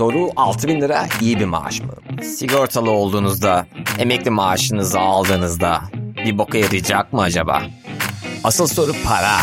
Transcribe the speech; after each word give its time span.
Soru 0.00 0.30
6000 0.36 0.80
lira 0.80 1.06
iyi 1.20 1.40
bir 1.40 1.44
maaş 1.44 1.80
mı? 1.80 1.92
Sigortalı 2.22 2.90
olduğunuzda, 2.90 3.66
emekli 3.98 4.30
maaşınızı 4.30 5.00
aldığınızda 5.00 5.82
bir 6.24 6.38
boka 6.38 6.58
yarayacak 6.58 7.12
mı 7.12 7.20
acaba? 7.20 7.62
Asıl 8.44 8.66
soru 8.66 8.92
para. 9.04 9.36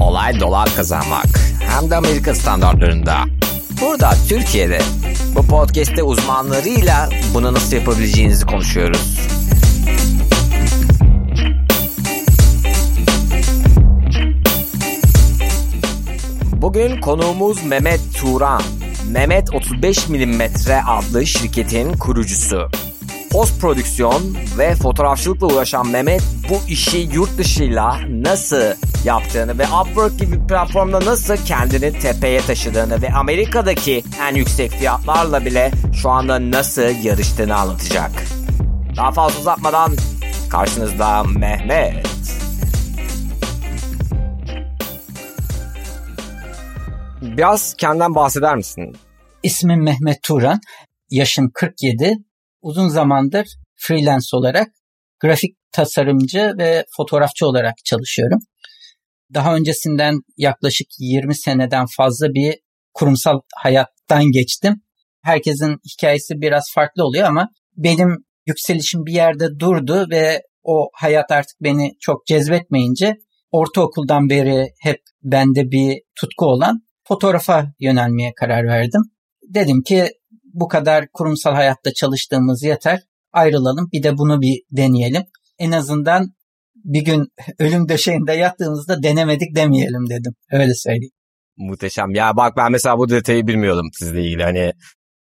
Olay 0.00 0.40
dolar 0.40 0.68
kazanmak. 0.76 1.26
Hem 1.60 1.90
de 1.90 1.96
Amerika 1.96 2.34
standartlarında. 2.34 3.16
Burada 3.80 4.12
Türkiye'de 4.28 4.80
bu 5.36 5.46
podcast'te 5.46 6.02
uzmanlarıyla 6.02 7.08
bunu 7.34 7.52
nasıl 7.54 7.76
yapabileceğinizi 7.76 8.46
konuşuyoruz. 8.46 9.18
Bugün 16.52 17.00
konuğumuz 17.00 17.64
Mehmet 17.64 18.00
Turan. 18.20 18.62
Mehmet 19.10 19.54
35 19.54 20.08
mm 20.08 20.42
adlı 20.86 21.26
şirketin 21.26 21.92
kurucusu. 21.92 22.68
Post 23.30 23.60
prodüksiyon 23.60 24.36
ve 24.58 24.74
fotoğrafçılıkla 24.74 25.46
uğraşan 25.46 25.88
Mehmet 25.88 26.22
bu 26.48 26.70
işi 26.70 26.98
yurt 26.98 27.38
dışıyla 27.38 28.00
nasıl 28.08 28.62
yaptığını 29.04 29.58
ve 29.58 29.64
Upwork 29.64 30.18
gibi 30.18 30.46
platformda 30.46 31.00
nasıl 31.00 31.36
kendini 31.36 31.98
tepeye 31.98 32.40
taşıdığını 32.40 33.02
ve 33.02 33.12
Amerika'daki 33.12 34.04
en 34.22 34.34
yüksek 34.34 34.70
fiyatlarla 34.70 35.44
bile 35.44 35.70
şu 35.94 36.10
anda 36.10 36.50
nasıl 36.50 37.04
yarıştığını 37.04 37.56
anlatacak. 37.56 38.10
Daha 38.96 39.12
fazla 39.12 39.40
uzatmadan 39.40 39.92
karşınızda 40.50 41.22
Mehmet. 41.22 42.39
Biraz 47.40 47.74
kendinden 47.74 48.14
bahseder 48.14 48.56
misin? 48.56 48.96
İsmim 49.42 49.84
Mehmet 49.84 50.22
Turan. 50.22 50.60
Yaşım 51.10 51.50
47. 51.54 52.14
Uzun 52.62 52.88
zamandır 52.88 53.46
freelance 53.74 54.26
olarak 54.32 54.68
grafik 55.20 55.56
tasarımcı 55.72 56.52
ve 56.58 56.84
fotoğrafçı 56.96 57.46
olarak 57.46 57.74
çalışıyorum. 57.84 58.38
Daha 59.34 59.56
öncesinden 59.56 60.20
yaklaşık 60.36 60.86
20 60.98 61.36
seneden 61.36 61.86
fazla 61.96 62.26
bir 62.28 62.54
kurumsal 62.94 63.40
hayattan 63.56 64.24
geçtim. 64.24 64.82
Herkesin 65.22 65.76
hikayesi 65.92 66.34
biraz 66.40 66.64
farklı 66.74 67.04
oluyor 67.04 67.28
ama 67.28 67.48
benim 67.76 68.16
yükselişim 68.46 69.06
bir 69.06 69.12
yerde 69.12 69.58
durdu 69.58 70.06
ve 70.10 70.42
o 70.62 70.88
hayat 70.94 71.30
artık 71.30 71.56
beni 71.60 71.90
çok 72.00 72.26
cezbetmeyince 72.26 73.16
ortaokuldan 73.50 74.28
beri 74.30 74.68
hep 74.80 75.00
bende 75.22 75.70
bir 75.70 76.00
tutku 76.20 76.46
olan 76.46 76.89
fotoğrafa 77.10 77.72
yönelmeye 77.80 78.32
karar 78.36 78.66
verdim. 78.66 79.02
Dedim 79.54 79.82
ki 79.82 80.08
bu 80.44 80.68
kadar 80.68 81.08
kurumsal 81.12 81.54
hayatta 81.54 81.92
çalıştığımız 81.92 82.62
yeter. 82.62 83.00
Ayrılalım 83.32 83.88
bir 83.92 84.02
de 84.02 84.18
bunu 84.18 84.40
bir 84.40 84.62
deneyelim. 84.70 85.22
En 85.58 85.72
azından 85.72 86.34
bir 86.74 87.04
gün 87.04 87.28
ölüm 87.58 87.88
döşeğinde 87.88 88.32
yattığımızda 88.32 89.02
denemedik 89.02 89.56
demeyelim 89.56 90.10
dedim. 90.10 90.32
Öyle 90.52 90.74
söyleyeyim. 90.74 91.12
Muhteşem. 91.56 92.10
Ya 92.14 92.36
bak 92.36 92.56
ben 92.56 92.72
mesela 92.72 92.98
bu 92.98 93.08
detayı 93.08 93.46
bilmiyordum 93.46 93.88
sizle 93.98 94.24
ilgili. 94.24 94.42
Hani 94.42 94.72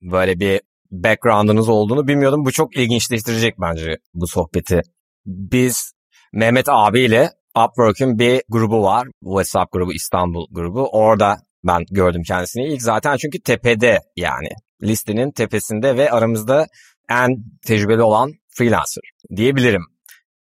böyle 0.02 0.41
bir 0.41 0.61
background'ınız 0.91 1.69
olduğunu 1.69 2.08
bilmiyordum. 2.08 2.45
Bu 2.45 2.52
çok 2.52 2.77
ilginçleştirecek 2.77 3.55
bence 3.61 3.97
bu 4.14 4.27
sohbeti. 4.27 4.83
Biz 5.27 5.92
Mehmet 6.33 6.67
abiyle 6.69 7.30
Upwork'ün 7.64 8.19
bir 8.19 8.42
grubu 8.48 8.83
var. 8.83 9.08
WhatsApp 9.20 9.73
grubu, 9.73 9.92
İstanbul 9.92 10.47
grubu. 10.50 10.89
Orada 10.92 11.36
ben 11.69 11.84
gördüm 11.91 12.22
kendisini 12.27 12.72
ilk 12.72 12.83
zaten 12.83 13.16
çünkü 13.16 13.41
tepede 13.41 13.98
yani 14.16 14.48
listenin 14.83 15.30
tepesinde 15.30 15.97
ve 15.97 16.11
aramızda 16.11 16.66
en 17.11 17.28
tecrübeli 17.66 18.02
olan 18.02 18.33
freelancer 18.48 19.02
diyebilirim. 19.36 19.83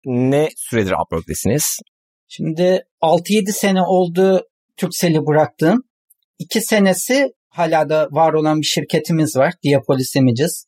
Ne 0.05 0.49
süredir 0.57 0.93
Upwork'tesiniz? 0.93 1.79
Şimdi 2.29 2.83
6-7 3.03 3.53
sene 3.53 3.83
oldu 3.83 4.43
Turkcell'i 4.77 5.27
bıraktığım. 5.27 5.83
2 6.39 6.61
senesi 6.61 7.33
hala 7.49 7.89
da 7.89 8.09
var 8.11 8.33
olan 8.33 8.61
bir 8.61 8.67
şirketimiz 8.67 9.37
var. 9.37 9.55
Diapolis 9.65 10.17
Images. 10.17 10.65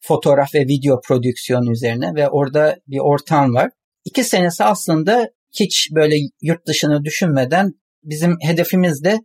Fotoğraf 0.00 0.54
ve 0.54 0.60
video 0.60 1.00
prodüksiyon 1.00 1.70
üzerine 1.70 2.14
ve 2.14 2.28
orada 2.28 2.76
bir 2.86 2.98
ortam 2.98 3.54
var. 3.54 3.70
2 4.04 4.24
senesi 4.24 4.64
aslında 4.64 5.28
hiç 5.60 5.88
böyle 5.94 6.14
yurt 6.42 6.66
dışını 6.66 7.04
düşünmeden 7.04 7.72
bizim 8.02 8.36
hedefimiz 8.42 9.04
de 9.04 9.18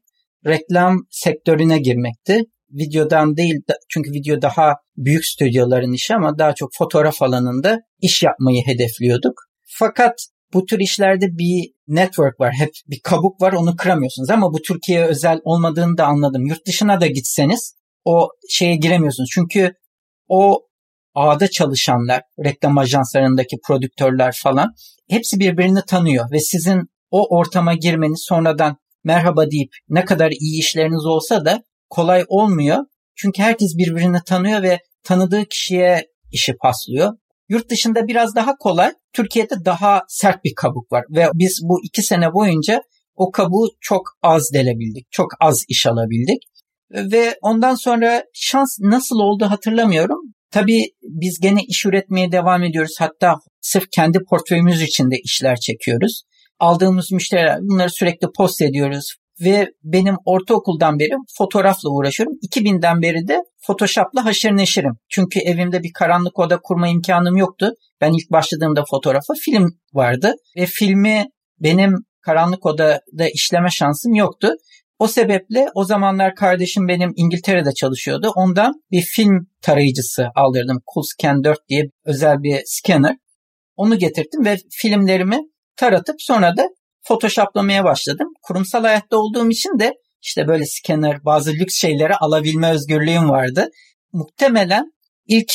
reklam 0.46 0.98
sektörüne 1.10 1.80
girmekti. 1.80 2.42
Videodan 2.72 3.38
değil 3.38 3.56
çünkü 3.90 4.12
video 4.12 4.42
daha 4.42 4.76
büyük 4.98 5.26
stüdyoların 5.26 5.94
işi 5.94 6.16
ama 6.16 6.38
daha 6.38 6.56
çok 6.56 6.70
fotoğraf 6.78 7.22
alanında 7.22 7.80
iş 8.02 8.24
yapmayı 8.24 8.62
hedefliyorduk. 8.66 9.34
Fakat 9.66 10.14
bu 10.54 10.66
tür 10.66 10.80
işlerde 10.80 11.26
bir 11.26 11.72
network 11.88 12.40
var. 12.40 12.54
Hep 12.54 12.70
bir 12.88 13.00
kabuk 13.04 13.42
var 13.42 13.54
onu 13.54 13.76
kıramıyorsunuz 13.76 14.30
ama 14.30 14.54
bu 14.54 14.62
Türkiye'ye 14.62 15.06
özel 15.06 15.40
olmadığını 15.44 15.98
da 15.98 16.06
anladım. 16.06 16.46
Yurt 16.46 16.68
dışına 16.68 17.02
da 17.02 17.08
gitseniz 17.08 17.76
o 18.06 18.30
şeye 18.50 18.76
giremiyorsunuz. 18.76 19.30
Çünkü 19.34 19.74
o 20.28 20.62
ağda 21.16 21.48
çalışanlar, 21.48 22.22
reklam 22.46 22.78
ajanslarındaki 22.78 23.58
prodüktörler 23.68 24.40
falan 24.44 24.74
hepsi 25.10 25.40
birbirini 25.40 25.80
tanıyor 25.88 26.32
ve 26.32 26.40
sizin 26.40 26.82
o 27.12 27.38
ortama 27.38 27.74
girmeniz 27.74 28.26
sonradan 28.28 28.78
merhaba 29.08 29.52
deyip 29.52 29.70
ne 29.90 30.06
kadar 30.06 30.32
iyi 30.32 30.60
işleriniz 30.60 31.06
olsa 31.06 31.46
da 31.46 31.64
kolay 31.90 32.26
olmuyor. 32.28 32.78
Çünkü 33.16 33.42
herkes 33.42 33.78
birbirini 33.78 34.18
tanıyor 34.26 34.64
ve 34.64 34.80
tanıdığı 35.04 35.46
kişiye 35.46 36.08
işi 36.32 36.54
paslıyor. 36.62 37.14
Yurt 37.50 37.70
dışında 37.70 38.08
biraz 38.08 38.36
daha 38.36 38.56
kolay, 38.56 38.92
Türkiye'de 39.14 39.66
daha 39.66 40.02
sert 40.08 40.44
bir 40.44 40.54
kabuk 40.56 40.92
var 40.92 41.06
ve 41.16 41.30
biz 41.34 41.60
bu 41.64 41.80
iki 41.84 42.02
sene 42.02 42.34
boyunca 42.34 42.82
o 43.16 43.32
kabuğu 43.32 43.68
çok 43.82 44.04
az 44.22 44.54
delebildik, 44.54 45.08
çok 45.12 45.28
az 45.40 45.64
iş 45.70 45.86
alabildik. 45.86 46.42
Ve 46.92 47.36
ondan 47.42 47.76
sonra 47.76 48.24
şans 48.34 48.78
nasıl 48.80 49.16
oldu 49.16 49.46
hatırlamıyorum. 49.46 50.20
Tabii 50.52 50.84
biz 51.02 51.40
gene 51.40 51.60
iş 51.68 51.86
üretmeye 51.86 52.32
devam 52.32 52.64
ediyoruz. 52.64 52.96
Hatta 53.00 53.36
sırf 53.62 53.86
kendi 53.92 54.20
portföyümüz 54.30 54.82
için 54.82 55.12
de 55.12 55.16
işler 55.24 55.56
çekiyoruz 55.60 56.24
aldığımız 56.60 57.12
müşteriler 57.12 57.60
bunları 57.62 57.90
sürekli 57.90 58.28
post 58.38 58.62
ediyoruz 58.62 59.16
ve 59.42 59.68
benim 59.84 60.16
ortaokuldan 60.26 61.00
beri 61.00 61.12
fotoğrafla 61.38 61.90
uğraşıyorum. 61.90 62.34
2000'den 62.52 63.02
beri 63.02 63.28
de 63.28 63.40
Photoshop'la 63.68 64.26
haşır 64.26 64.52
neşirim. 64.52 64.94
Çünkü 65.10 65.40
evimde 65.40 65.84
bir 65.84 65.92
karanlık 65.94 66.40
oda 66.40 66.60
kurma 66.64 66.88
imkanım 66.88 67.38
yoktu. 67.38 67.72
Ben 68.02 68.12
ilk 68.14 68.32
başladığımda 68.32 68.84
fotoğrafa 68.90 69.34
film 69.46 69.70
vardı 69.94 70.34
ve 70.58 70.66
filmi 70.66 71.26
benim 71.60 71.94
karanlık 72.22 72.66
odada 72.66 73.30
işleme 73.34 73.70
şansım 73.70 74.14
yoktu. 74.14 74.52
O 75.00 75.08
sebeple 75.08 75.68
o 75.76 75.84
zamanlar 75.84 76.36
kardeşim 76.36 76.88
benim 76.88 77.14
İngiltere'de 77.16 77.74
çalışıyordu. 77.74 78.32
Ondan 78.36 78.74
bir 78.92 79.02
film 79.02 79.48
tarayıcısı 79.62 80.28
aldırdım. 80.36 80.82
Coolscan 80.94 81.44
4 81.44 81.60
diye 81.70 81.84
özel 82.06 82.44
bir 82.44 82.62
scanner. 82.66 83.16
Onu 83.76 83.98
getirdim 83.98 84.46
ve 84.46 84.58
filmlerimi 84.72 85.40
taratıp 85.78 86.16
sonra 86.22 86.58
da 86.58 86.70
photoshoplamaya 87.02 87.84
başladım. 87.84 88.28
Kurumsal 88.44 88.82
hayatta 88.82 89.18
olduğum 89.18 89.50
için 89.50 89.80
de 89.80 89.94
işte 90.22 90.48
böyle 90.48 90.66
scanner 90.66 91.26
bazı 91.26 91.52
lüks 91.54 91.76
şeyleri 91.76 92.16
alabilme 92.16 92.72
özgürlüğüm 92.72 93.30
vardı. 93.30 93.70
Muhtemelen 94.14 94.92
ilk 95.28 95.52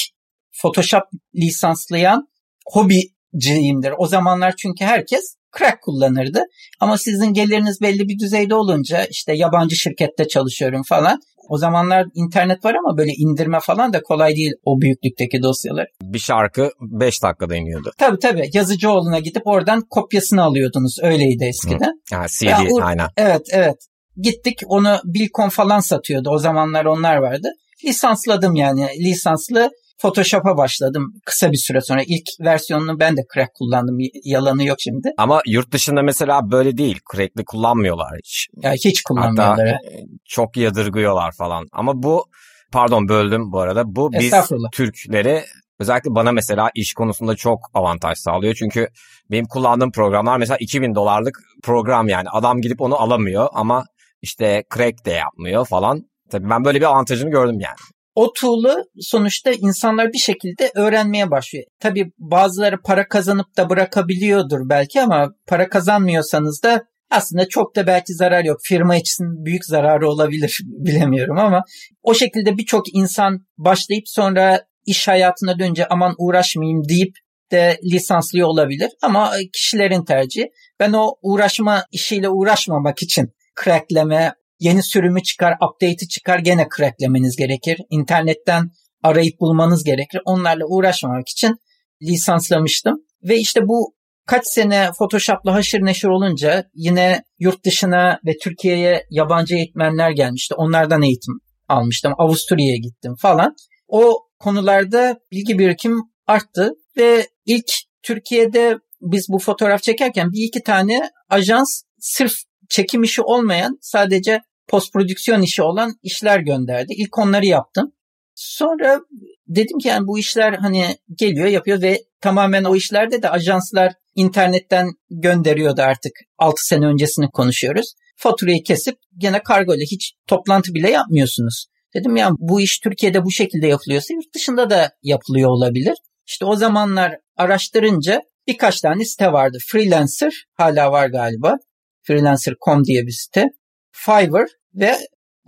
Photoshop 0.62 1.02
lisanslayan 1.34 2.28
hobiciyimdir. 2.66 3.92
O 3.98 4.06
zamanlar 4.06 4.54
çünkü 4.56 4.84
herkes 4.84 5.36
crack 5.58 5.82
kullanırdı. 5.82 6.42
Ama 6.80 6.98
sizin 6.98 7.32
geliriniz 7.32 7.80
belli 7.80 8.08
bir 8.08 8.18
düzeyde 8.18 8.54
olunca 8.54 9.04
işte 9.04 9.32
yabancı 9.34 9.76
şirkette 9.76 10.28
çalışıyorum 10.28 10.82
falan. 10.88 11.20
O 11.48 11.58
zamanlar 11.58 12.06
internet 12.14 12.64
var 12.64 12.74
ama 12.74 12.98
böyle 12.98 13.12
indirme 13.12 13.58
falan 13.60 13.92
da 13.92 14.02
kolay 14.02 14.36
değil 14.36 14.52
o 14.64 14.80
büyüklükteki 14.80 15.42
dosyalar. 15.42 15.86
Bir 16.02 16.18
şarkı 16.18 16.70
5 16.80 17.22
dakikada 17.22 17.56
iniyordu. 17.56 17.92
Tabii 17.98 18.18
tabii. 18.18 18.50
Yazıcıoğlu'na 18.52 19.18
gidip 19.18 19.46
oradan 19.46 19.82
kopyasını 19.90 20.42
alıyordunuz. 20.42 20.98
Öyleydi 21.02 21.44
eskiden. 21.44 22.00
Hı. 22.10 22.14
Yani 22.14 22.26
CD 22.40 22.44
ya, 22.44 22.84
aynen. 22.84 23.08
Evet 23.16 23.42
evet. 23.52 23.76
Gittik 24.16 24.60
onu 24.66 24.98
Bilcon 25.04 25.48
falan 25.48 25.80
satıyordu. 25.80 26.30
O 26.30 26.38
zamanlar 26.38 26.84
onlar 26.84 27.16
vardı. 27.16 27.48
Lisansladım 27.84 28.54
yani. 28.54 28.88
Lisanslı 28.98 29.70
Photoshop'a 30.02 30.56
başladım 30.56 31.14
kısa 31.24 31.52
bir 31.52 31.56
süre 31.56 31.80
sonra. 31.80 32.02
ilk 32.06 32.26
versiyonunu 32.40 33.00
ben 33.00 33.16
de 33.16 33.20
crack 33.34 33.54
kullandım. 33.54 33.98
Yalanı 34.24 34.64
yok 34.64 34.76
şimdi. 34.80 35.08
Ama 35.18 35.42
yurt 35.46 35.72
dışında 35.72 36.02
mesela 36.02 36.50
böyle 36.50 36.76
değil. 36.76 37.00
Crack'li 37.14 37.44
kullanmıyorlar 37.44 38.10
hiç. 38.18 38.48
Ya 38.62 38.72
hiç 38.72 39.02
kullanmıyorlar. 39.02 39.66
Hatta 39.66 39.78
çok 40.24 40.56
yadırgıyorlar 40.56 41.32
falan. 41.32 41.66
Ama 41.72 42.02
bu 42.02 42.24
pardon 42.72 43.08
böldüm 43.08 43.52
bu 43.52 43.60
arada. 43.60 43.82
Bu 43.86 44.12
biz 44.12 44.32
Türkleri 44.72 45.42
özellikle 45.80 46.14
bana 46.14 46.32
mesela 46.32 46.70
iş 46.74 46.94
konusunda 46.94 47.36
çok 47.36 47.58
avantaj 47.74 48.18
sağlıyor. 48.18 48.54
Çünkü 48.54 48.88
benim 49.30 49.44
kullandığım 49.44 49.92
programlar 49.92 50.38
mesela 50.38 50.56
2000 50.60 50.94
dolarlık 50.94 51.38
program 51.62 52.08
yani. 52.08 52.28
Adam 52.28 52.60
gidip 52.60 52.80
onu 52.80 52.96
alamıyor 53.00 53.48
ama 53.52 53.84
işte 54.22 54.64
crack 54.74 55.06
de 55.06 55.10
yapmıyor 55.10 55.66
falan. 55.66 56.00
Tabii 56.30 56.50
ben 56.50 56.64
böyle 56.64 56.80
bir 56.80 56.86
avantajını 56.86 57.30
gördüm 57.30 57.60
yani. 57.60 57.76
O 58.14 58.32
tool'u 58.32 58.84
sonuçta 59.00 59.52
insanlar 59.52 60.12
bir 60.12 60.18
şekilde 60.18 60.70
öğrenmeye 60.74 61.30
başlıyor. 61.30 61.64
Tabii 61.80 62.12
bazıları 62.18 62.82
para 62.82 63.08
kazanıp 63.08 63.56
da 63.56 63.70
bırakabiliyordur 63.70 64.68
belki 64.68 65.00
ama 65.00 65.32
para 65.46 65.68
kazanmıyorsanız 65.68 66.62
da 66.62 66.84
aslında 67.10 67.48
çok 67.48 67.76
da 67.76 67.86
belki 67.86 68.14
zarar 68.14 68.44
yok. 68.44 68.58
Firma 68.62 68.96
için 68.96 69.44
büyük 69.44 69.64
zararı 69.64 70.08
olabilir 70.08 70.58
bilemiyorum 70.64 71.38
ama 71.38 71.62
o 72.02 72.14
şekilde 72.14 72.58
birçok 72.58 72.94
insan 72.94 73.46
başlayıp 73.58 74.08
sonra 74.08 74.64
iş 74.86 75.08
hayatına 75.08 75.58
dönünce 75.58 75.86
aman 75.86 76.14
uğraşmayayım 76.18 76.88
deyip 76.88 77.14
de 77.52 77.78
lisanslı 77.92 78.46
olabilir 78.46 78.90
ama 79.02 79.32
kişilerin 79.52 80.04
tercihi. 80.04 80.50
Ben 80.80 80.92
o 80.92 81.14
uğraşma 81.22 81.84
işiyle 81.92 82.28
uğraşmamak 82.28 83.02
için 83.02 83.32
crackleme, 83.64 84.34
yeni 84.62 84.82
sürümü 84.82 85.22
çıkar, 85.22 85.54
update'i 85.54 86.08
çıkar 86.08 86.38
gene 86.38 86.66
cracklemeniz 86.76 87.36
gerekir. 87.36 87.78
İnternetten 87.90 88.70
arayıp 89.02 89.40
bulmanız 89.40 89.84
gerekir. 89.84 90.20
Onlarla 90.24 90.64
uğraşmamak 90.66 91.28
için 91.28 91.56
lisanslamıştım. 92.02 92.96
Ve 93.22 93.38
işte 93.38 93.60
bu 93.60 93.94
kaç 94.26 94.42
sene 94.46 94.90
Photoshop'la 94.98 95.54
haşır 95.54 95.80
neşir 95.80 96.08
olunca 96.08 96.64
yine 96.74 97.22
yurt 97.38 97.64
dışına 97.64 98.20
ve 98.26 98.32
Türkiye'ye 98.42 99.06
yabancı 99.10 99.54
eğitmenler 99.54 100.10
gelmişti. 100.10 100.54
Onlardan 100.54 101.02
eğitim 101.02 101.34
almıştım. 101.68 102.12
Avusturya'ya 102.18 102.76
gittim 102.76 103.14
falan. 103.18 103.54
O 103.88 104.18
konularda 104.38 105.18
bilgi 105.32 105.58
birikim 105.58 105.96
arttı 106.26 106.72
ve 106.96 107.26
ilk 107.46 107.70
Türkiye'de 108.02 108.78
biz 109.00 109.26
bu 109.28 109.38
fotoğraf 109.38 109.82
çekerken 109.82 110.32
bir 110.32 110.48
iki 110.48 110.62
tane 110.62 111.10
ajans 111.28 111.82
sırf 112.00 112.32
çekim 112.68 113.02
işi 113.02 113.22
olmayan 113.22 113.78
sadece 113.80 114.40
post 114.68 114.92
prodüksiyon 114.92 115.42
işi 115.42 115.62
olan 115.62 115.94
işler 116.02 116.40
gönderdi. 116.40 116.92
İlk 116.96 117.18
onları 117.18 117.46
yaptım. 117.46 117.92
Sonra 118.34 119.00
dedim 119.48 119.78
ki 119.78 119.88
yani 119.88 120.06
bu 120.06 120.18
işler 120.18 120.52
hani 120.52 120.96
geliyor 121.18 121.46
yapıyor 121.46 121.82
ve 121.82 122.02
tamamen 122.20 122.64
o 122.64 122.76
işlerde 122.76 123.22
de 123.22 123.30
ajanslar 123.30 123.92
internetten 124.14 124.92
gönderiyordu 125.10 125.82
artık. 125.82 126.12
6 126.38 126.66
sene 126.66 126.86
öncesini 126.86 127.30
konuşuyoruz. 127.30 127.94
Faturayı 128.16 128.62
kesip 128.62 128.98
gene 129.16 129.42
kargo 129.42 129.74
ile 129.74 129.84
hiç 129.84 130.14
toplantı 130.26 130.74
bile 130.74 130.90
yapmıyorsunuz. 130.90 131.66
Dedim 131.94 132.16
ya 132.16 132.30
bu 132.38 132.60
iş 132.60 132.78
Türkiye'de 132.78 133.24
bu 133.24 133.30
şekilde 133.30 133.66
yapılıyorsa 133.66 134.14
yurt 134.14 134.34
dışında 134.34 134.70
da 134.70 134.92
yapılıyor 135.02 135.50
olabilir. 135.50 135.94
İşte 136.26 136.44
o 136.44 136.56
zamanlar 136.56 137.16
araştırınca 137.36 138.22
birkaç 138.46 138.80
tane 138.80 139.04
site 139.04 139.32
vardı. 139.32 139.58
Freelancer 139.66 140.44
hala 140.54 140.92
var 140.92 141.08
galiba. 141.08 141.56
Freelancer.com 142.02 142.84
diye 142.84 143.06
bir 143.06 143.12
site. 143.12 143.48
Fiverr 143.92 144.48
ve 144.74 144.96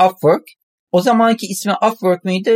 Upwork. 0.02 0.44
O 0.92 1.00
zamanki 1.00 1.46
ismi 1.46 1.72
Upwork 1.72 2.24
mıydı? 2.24 2.50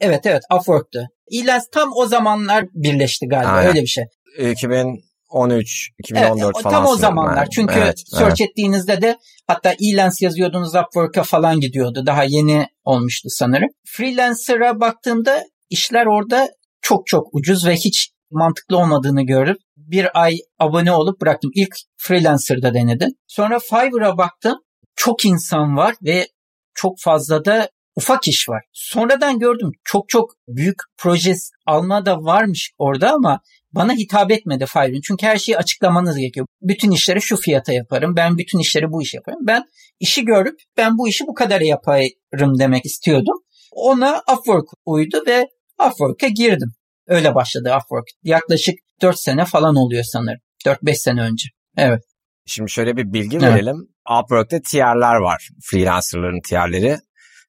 Evet 0.00 0.26
evet 0.26 0.42
Upwork'tu. 0.54 1.00
İlans 1.30 1.66
tam 1.72 1.90
o 1.96 2.06
zamanlar 2.06 2.64
birleşti 2.74 3.26
galiba 3.28 3.50
Aynen. 3.50 3.68
öyle 3.68 3.82
bir 3.82 3.86
şey. 3.86 4.04
2013, 4.38 5.90
2014 5.98 6.44
evet, 6.44 6.62
falan. 6.62 6.74
Tam 6.74 6.86
o 6.86 6.96
zamanlar. 6.96 7.36
Yani. 7.36 7.50
Çünkü 7.50 7.74
evet, 7.78 8.02
search 8.06 8.40
evet. 8.40 8.50
ettiğinizde 8.50 9.02
de 9.02 9.18
hatta 9.46 9.72
e 9.72 9.76
yazıyordunuz 10.20 10.74
Upwork'a 10.74 11.22
falan 11.22 11.60
gidiyordu. 11.60 12.02
Daha 12.06 12.24
yeni 12.24 12.66
olmuştu 12.84 13.28
sanırım. 13.30 13.68
Freelancer'a 13.86 14.80
baktığımda 14.80 15.44
işler 15.70 16.06
orada 16.06 16.48
çok 16.80 17.06
çok 17.06 17.26
ucuz 17.32 17.66
ve 17.66 17.74
hiç 17.74 18.10
mantıklı 18.30 18.78
olmadığını 18.78 19.22
görüp 19.22 19.58
bir 19.76 20.22
ay 20.22 20.36
abone 20.58 20.92
olup 20.92 21.20
bıraktım. 21.20 21.50
İlk 21.54 21.76
Freelancer'da 21.96 22.74
denedim. 22.74 23.08
Sonra 23.26 23.58
Fiverr'a 23.58 24.18
baktım. 24.18 24.58
Çok 24.96 25.24
insan 25.24 25.76
var 25.76 25.94
ve 26.02 26.28
çok 26.74 27.00
fazla 27.00 27.44
da 27.44 27.68
ufak 27.96 28.28
iş 28.28 28.48
var. 28.48 28.62
Sonradan 28.72 29.38
gördüm 29.38 29.72
çok 29.84 30.08
çok 30.08 30.34
büyük 30.48 30.76
proje 30.96 31.34
alma 31.66 32.06
da 32.06 32.16
varmış 32.16 32.72
orada 32.78 33.12
ama 33.12 33.40
bana 33.72 33.92
hitap 33.92 34.30
etmedi 34.30 34.66
Fiverr'in. 34.66 35.00
Çünkü 35.00 35.26
her 35.26 35.38
şeyi 35.38 35.58
açıklamanız 35.58 36.16
gerekiyor. 36.16 36.46
Bütün 36.62 36.90
işleri 36.90 37.22
şu 37.22 37.36
fiyata 37.36 37.72
yaparım. 37.72 38.16
Ben 38.16 38.38
bütün 38.38 38.58
işleri 38.58 38.90
bu 38.90 39.02
iş 39.02 39.14
yaparım. 39.14 39.38
Ben 39.42 39.64
işi 40.00 40.24
görüp 40.24 40.60
ben 40.76 40.98
bu 40.98 41.08
işi 41.08 41.26
bu 41.26 41.34
kadar 41.34 41.60
yaparım 41.60 42.58
demek 42.58 42.84
istiyordum. 42.84 43.34
Ona 43.72 44.22
Upwork 44.32 44.68
uydu 44.84 45.22
ve 45.26 45.48
Upwork'a 45.86 46.28
girdim. 46.28 46.72
Öyle 47.06 47.34
başladı 47.34 47.76
Upwork. 47.76 48.08
Yaklaşık 48.22 48.74
4 49.02 49.20
sene 49.20 49.44
falan 49.44 49.76
oluyor 49.76 50.04
sanırım. 50.04 50.40
4-5 50.66 50.94
sene 50.94 51.20
önce. 51.20 51.48
Evet. 51.76 52.02
Şimdi 52.46 52.70
şöyle 52.70 52.96
bir 52.96 53.12
bilgi 53.12 53.38
evet. 53.42 53.64
Upwork'te 54.10 54.62
tier'ler 54.62 55.14
var. 55.14 55.48
Freelancer'ların 55.62 56.40
tier'leri. 56.40 56.98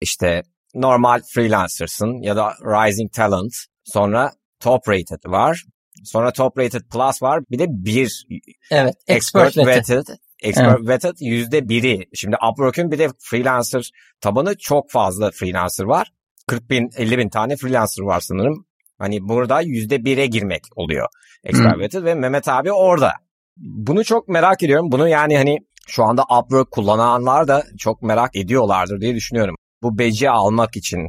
İşte 0.01 0.43
normal 0.73 1.21
freelancer'sın 1.33 2.21
ya 2.21 2.35
da 2.35 2.53
rising 2.61 3.13
talent. 3.13 3.53
Sonra 3.83 4.31
top 4.59 4.89
rated 4.89 5.25
var. 5.25 5.63
Sonra 6.03 6.33
top 6.33 6.57
rated 6.57 6.81
plus 6.91 7.21
var. 7.21 7.43
Bir 7.51 7.59
de 7.59 7.65
bir 7.69 8.25
evet, 8.71 8.95
expert, 9.07 9.47
expert 9.47 9.67
vetted. 9.67 9.97
vetted. 9.97 10.15
Expert 10.43 10.77
evet. 10.79 10.87
vetted 10.87 11.15
yüzde 11.19 11.69
biri. 11.69 12.05
Şimdi 12.13 12.35
Upwork'ün 12.51 12.91
bir 12.91 12.99
de 12.99 13.09
freelancer 13.19 13.91
tabanı 14.21 14.57
çok 14.57 14.91
fazla 14.91 15.31
freelancer 15.31 15.85
var. 15.85 16.11
40 16.47 16.69
bin 16.69 16.89
50 16.97 17.17
bin 17.17 17.29
tane 17.29 17.55
freelancer 17.55 18.03
var 18.03 18.19
sanırım. 18.19 18.65
Hani 18.97 19.19
burada 19.21 19.61
yüzde 19.61 20.05
bire 20.05 20.25
girmek 20.25 20.61
oluyor 20.75 21.07
expert 21.45 21.79
vetted 21.79 22.03
ve 22.03 22.15
Mehmet 22.15 22.47
abi 22.47 22.71
orada. 22.71 23.13
Bunu 23.57 24.03
çok 24.03 24.27
merak 24.27 24.63
ediyorum. 24.63 24.91
Bunu 24.91 25.07
yani 25.07 25.37
hani 25.37 25.57
şu 25.87 26.03
anda 26.03 26.23
Upwork 26.23 26.71
kullananlar 26.71 27.47
da 27.47 27.63
çok 27.77 28.01
merak 28.01 28.35
ediyorlardır 28.35 29.01
diye 29.01 29.15
düşünüyorum. 29.15 29.55
Bu 29.83 29.97
beci 29.97 30.29
almak 30.29 30.75
için 30.75 30.99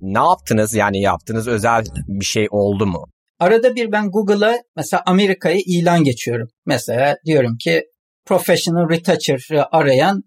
ne 0.00 0.18
yaptınız? 0.18 0.74
Yani 0.74 1.00
yaptığınız 1.00 1.48
özel 1.48 1.84
bir 2.08 2.24
şey 2.24 2.46
oldu 2.50 2.86
mu? 2.86 3.04
Arada 3.38 3.74
bir 3.74 3.92
ben 3.92 4.10
Google'a 4.10 4.58
mesela 4.76 5.02
Amerika'ya 5.06 5.58
ilan 5.66 6.04
geçiyorum. 6.04 6.48
Mesela 6.66 7.16
diyorum 7.26 7.56
ki 7.56 7.84
professional 8.26 8.90
retoucher 8.90 9.40
arayan 9.72 10.22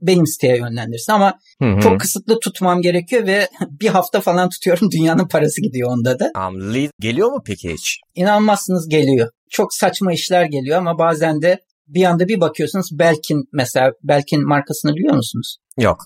benim 0.00 0.26
siteye 0.26 0.56
yönlendirsin 0.56 1.12
ama 1.12 1.34
hı 1.62 1.68
hı. 1.68 1.80
çok 1.80 2.00
kısıtlı 2.00 2.40
tutmam 2.40 2.82
gerekiyor 2.82 3.26
ve 3.26 3.48
bir 3.80 3.88
hafta 3.88 4.20
falan 4.20 4.48
tutuyorum 4.48 4.90
dünyanın 4.96 5.28
parası 5.28 5.62
gidiyor 5.62 5.90
onda 5.90 6.18
da. 6.18 6.30
Um, 6.48 6.74
lead 6.74 6.90
geliyor 7.00 7.32
mu 7.32 7.42
peki 7.46 7.72
hiç? 7.72 8.00
İnanmazsınız 8.14 8.88
geliyor. 8.88 9.30
Çok 9.50 9.74
saçma 9.74 10.12
işler 10.12 10.44
geliyor 10.44 10.78
ama 10.78 10.98
bazen 10.98 11.42
de 11.42 11.58
bir 11.86 12.04
anda 12.04 12.28
bir 12.28 12.40
bakıyorsunuz 12.40 12.86
Belkin 12.92 13.44
mesela 13.52 13.92
Belkin 14.02 14.48
markasını 14.48 14.94
biliyor 14.94 15.14
musunuz? 15.14 15.56
Yok. 15.78 15.98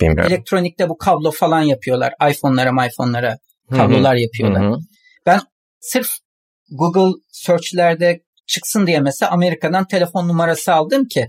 Bilmiyorum. 0.00 0.32
Elektronikte 0.32 0.88
bu 0.88 0.98
kablo 0.98 1.30
falan 1.30 1.60
yapıyorlar. 1.60 2.12
iPhone'lara 2.30 2.86
iPhone'lara 2.86 3.38
kablolar 3.70 4.14
Hı-hı. 4.14 4.22
yapıyorlar. 4.22 4.62
Hı-hı. 4.62 4.78
Ben 5.26 5.40
sırf 5.80 6.08
Google 6.70 7.20
search'lerde 7.28 8.20
çıksın 8.46 8.86
diye 8.86 9.00
mesela 9.00 9.32
Amerika'dan 9.32 9.86
telefon 9.86 10.28
numarası 10.28 10.72
aldım 10.72 11.04
ki 11.04 11.28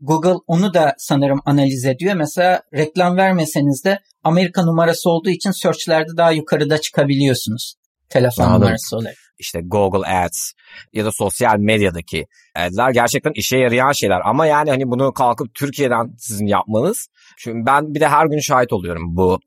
Google 0.00 0.38
onu 0.46 0.74
da 0.74 0.94
sanırım 0.98 1.40
analiz 1.44 1.84
ediyor. 1.84 2.14
Mesela 2.14 2.62
reklam 2.74 3.16
vermeseniz 3.16 3.84
de 3.84 3.98
Amerika 4.24 4.62
numarası 4.62 5.10
olduğu 5.10 5.30
için 5.30 5.50
search'lerde 5.50 6.16
daha 6.16 6.32
yukarıda 6.32 6.80
çıkabiliyorsunuz. 6.80 7.74
Telefon 8.08 8.44
Anladım. 8.44 8.60
numarası 8.60 8.96
olarak. 8.96 9.16
İşte 9.42 9.60
Google 9.64 10.06
Ads 10.06 10.52
ya 10.92 11.04
da 11.04 11.12
sosyal 11.12 11.58
medyadaki 11.58 12.26
adlar 12.56 12.90
gerçekten 12.90 13.32
işe 13.34 13.58
yarayan 13.58 13.92
şeyler. 13.92 14.20
Ama 14.24 14.46
yani 14.46 14.70
hani 14.70 14.84
bunu 14.86 15.12
kalkıp 15.12 15.54
Türkiye'den 15.54 16.14
sizin 16.18 16.46
yapmanız. 16.46 17.08
Çünkü 17.38 17.66
ben 17.66 17.94
bir 17.94 18.00
de 18.00 18.08
her 18.08 18.26
gün 18.26 18.38
şahit 18.38 18.72
oluyorum 18.72 19.16
bu. 19.16 19.40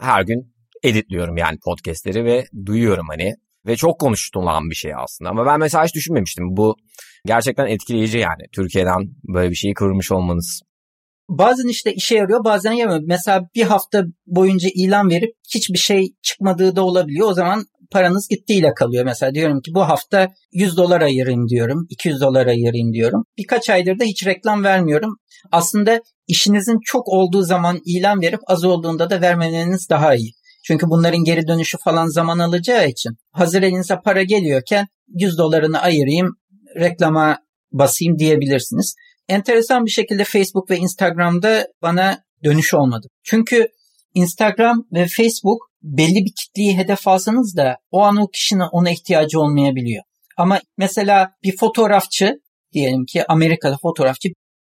Her 0.00 0.22
gün 0.22 0.54
editliyorum 0.82 1.36
yani 1.36 1.58
podcastleri 1.64 2.24
ve 2.24 2.44
duyuyorum 2.66 3.06
hani. 3.08 3.34
Ve 3.66 3.76
çok 3.76 4.00
konuştulan 4.00 4.70
bir 4.70 4.74
şey 4.74 4.92
aslında. 4.94 5.30
Ama 5.30 5.46
ben 5.46 5.60
mesela 5.60 5.84
hiç 5.84 5.94
düşünmemiştim. 5.94 6.44
Bu 6.56 6.76
gerçekten 7.26 7.66
etkileyici 7.66 8.18
yani. 8.18 8.42
Türkiye'den 8.52 8.98
böyle 9.34 9.50
bir 9.50 9.54
şeyi 9.54 9.74
kıvırmış 9.74 10.12
olmanız. 10.12 10.62
Bazen 11.28 11.68
işte 11.68 11.94
işe 11.94 12.14
yarıyor 12.14 12.44
bazen 12.44 12.72
yaramıyor. 12.72 13.02
Mesela 13.06 13.48
bir 13.54 13.62
hafta 13.62 14.04
boyunca 14.26 14.68
ilan 14.74 15.10
verip 15.10 15.34
hiçbir 15.54 15.78
şey 15.78 16.08
çıkmadığı 16.22 16.76
da 16.76 16.84
olabiliyor. 16.84 17.30
O 17.30 17.34
zaman 17.34 17.64
paranız 17.90 18.28
gittiğiyle 18.28 18.74
kalıyor. 18.74 19.04
Mesela 19.04 19.34
diyorum 19.34 19.60
ki 19.60 19.70
bu 19.74 19.80
hafta 19.80 20.28
100 20.52 20.76
dolar 20.76 21.00
ayırayım 21.00 21.48
diyorum. 21.48 21.86
200 21.90 22.20
dolar 22.20 22.46
ayırayım 22.46 22.92
diyorum. 22.92 23.24
Birkaç 23.38 23.70
aydır 23.70 23.98
da 23.98 24.04
hiç 24.04 24.26
reklam 24.26 24.64
vermiyorum. 24.64 25.16
Aslında 25.52 26.00
işinizin 26.26 26.78
çok 26.84 27.08
olduğu 27.08 27.42
zaman 27.42 27.80
ilan 27.86 28.20
verip 28.20 28.40
az 28.46 28.64
olduğunda 28.64 29.10
da 29.10 29.20
vermemeniz 29.20 29.88
daha 29.90 30.14
iyi. 30.14 30.32
Çünkü 30.64 30.86
bunların 30.86 31.24
geri 31.24 31.48
dönüşü 31.48 31.78
falan 31.84 32.06
zaman 32.06 32.38
alacağı 32.38 32.88
için 32.88 33.12
hazır 33.32 33.62
elinize 33.62 33.96
para 34.04 34.22
geliyorken 34.22 34.86
100 35.08 35.38
dolarını 35.38 35.80
ayırayım 35.80 36.28
reklama 36.76 37.38
basayım 37.72 38.18
diyebilirsiniz. 38.18 38.94
Enteresan 39.28 39.86
bir 39.86 39.90
şekilde 39.90 40.24
Facebook 40.24 40.70
ve 40.70 40.76
Instagram'da 40.76 41.66
bana 41.82 42.24
dönüş 42.44 42.74
olmadı. 42.74 43.06
Çünkü 43.22 43.68
Instagram 44.14 44.84
ve 44.92 45.06
Facebook 45.06 45.67
belli 45.82 46.24
bir 46.24 46.32
kitleyi 46.34 46.78
hedef 46.78 47.08
alsanız 47.08 47.56
da 47.56 47.76
o 47.90 48.02
an 48.02 48.16
o 48.16 48.26
kişinin 48.26 48.68
ona 48.72 48.90
ihtiyacı 48.90 49.40
olmayabiliyor. 49.40 50.02
Ama 50.36 50.60
mesela 50.76 51.30
bir 51.42 51.56
fotoğrafçı 51.56 52.34
diyelim 52.72 53.04
ki 53.04 53.24
Amerika'da 53.28 53.76
fotoğrafçı 53.82 54.28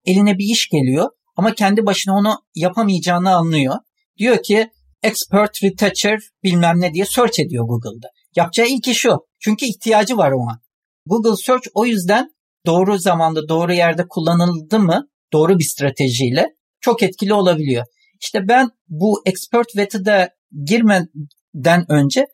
eline 0.04 0.38
bir 0.38 0.44
iş 0.44 0.68
geliyor 0.68 1.10
ama 1.36 1.54
kendi 1.54 1.86
başına 1.86 2.14
onu 2.14 2.38
yapamayacağını 2.54 3.36
anlıyor. 3.36 3.74
Diyor 4.18 4.42
ki 4.42 4.70
expert 5.02 5.62
retoucher 5.62 6.20
bilmem 6.42 6.80
ne 6.80 6.94
diye 6.94 7.04
search 7.04 7.40
ediyor 7.40 7.64
Google'da. 7.64 8.08
Yapacağı 8.36 8.66
ilk 8.66 8.88
iş 8.88 9.06
o. 9.06 9.18
Çünkü 9.40 9.66
ihtiyacı 9.66 10.16
var 10.16 10.32
o 10.32 10.50
an. 10.50 10.60
Google 11.06 11.36
Search 11.36 11.68
o 11.74 11.86
yüzden 11.86 12.28
doğru 12.66 12.98
zamanda 12.98 13.48
doğru 13.48 13.72
yerde 13.72 14.04
kullanıldı 14.08 14.78
mı 14.78 15.08
doğru 15.32 15.58
bir 15.58 15.64
stratejiyle 15.64 16.48
çok 16.80 17.02
etkili 17.02 17.34
olabiliyor. 17.34 17.84
İşte 18.20 18.48
ben 18.48 18.70
bu 18.88 19.22
expert 19.26 19.76
vet'e 19.76 20.28
girmeden 20.64 21.84
önce 21.88 22.26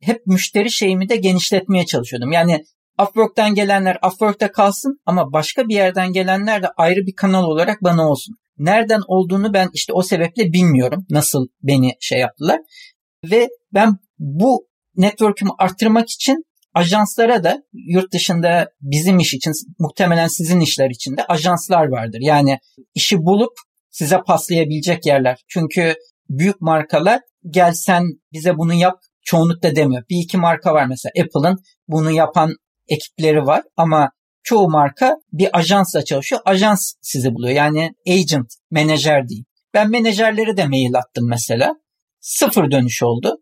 hep 0.00 0.26
müşteri 0.26 0.70
şeyimi 0.70 1.08
de 1.08 1.16
genişletmeye 1.16 1.86
çalışıyordum. 1.86 2.32
Yani 2.32 2.64
Upwork'tan 3.02 3.54
gelenler 3.54 3.98
Upwork'ta 4.06 4.52
kalsın 4.52 5.00
ama 5.06 5.32
başka 5.32 5.68
bir 5.68 5.74
yerden 5.74 6.12
gelenler 6.12 6.62
de 6.62 6.68
ayrı 6.76 7.06
bir 7.06 7.14
kanal 7.14 7.44
olarak 7.44 7.84
bana 7.84 8.10
olsun. 8.10 8.34
Nereden 8.58 9.00
olduğunu 9.06 9.52
ben 9.54 9.70
işte 9.72 9.92
o 9.92 10.02
sebeple 10.02 10.52
bilmiyorum. 10.52 11.06
Nasıl 11.10 11.46
beni 11.62 11.92
şey 12.00 12.18
yaptılar. 12.18 12.60
Ve 13.30 13.48
ben 13.74 13.96
bu 14.18 14.68
network'ümü 14.96 15.50
arttırmak 15.58 16.10
için 16.10 16.44
ajanslara 16.74 17.44
da 17.44 17.62
yurt 17.72 18.12
dışında 18.12 18.70
bizim 18.80 19.18
iş 19.18 19.34
için 19.34 19.52
muhtemelen 19.78 20.28
sizin 20.28 20.60
işler 20.60 20.90
için 20.90 21.16
de 21.16 21.24
ajanslar 21.24 21.88
vardır. 21.88 22.18
Yani 22.20 22.58
işi 22.94 23.18
bulup 23.18 23.52
size 23.90 24.18
paslayabilecek 24.26 25.06
yerler. 25.06 25.44
Çünkü 25.48 25.94
büyük 26.28 26.60
markalar 26.60 27.20
gel 27.50 27.72
sen 27.72 28.02
bize 28.32 28.58
bunu 28.58 28.74
yap 28.74 28.98
çoğunlukla 29.22 29.76
demiyor. 29.76 30.02
Bir 30.10 30.16
iki 30.24 30.36
marka 30.36 30.74
var 30.74 30.86
mesela 30.86 31.12
Apple'ın 31.20 31.58
bunu 31.88 32.10
yapan 32.10 32.54
ekipleri 32.88 33.46
var 33.46 33.62
ama 33.76 34.10
çoğu 34.42 34.70
marka 34.70 35.16
bir 35.32 35.58
ajansla 35.58 36.04
çalışıyor. 36.04 36.42
Ajans 36.44 36.92
sizi 37.02 37.34
buluyor. 37.34 37.54
Yani 37.54 37.90
agent, 38.08 38.54
menajer 38.70 39.28
değil. 39.28 39.44
Ben 39.74 39.90
menajerlere 39.90 40.56
de 40.56 40.66
mail 40.66 40.94
attım 40.94 41.28
mesela. 41.28 41.74
Sıfır 42.20 42.70
dönüş 42.70 43.02
oldu. 43.02 43.36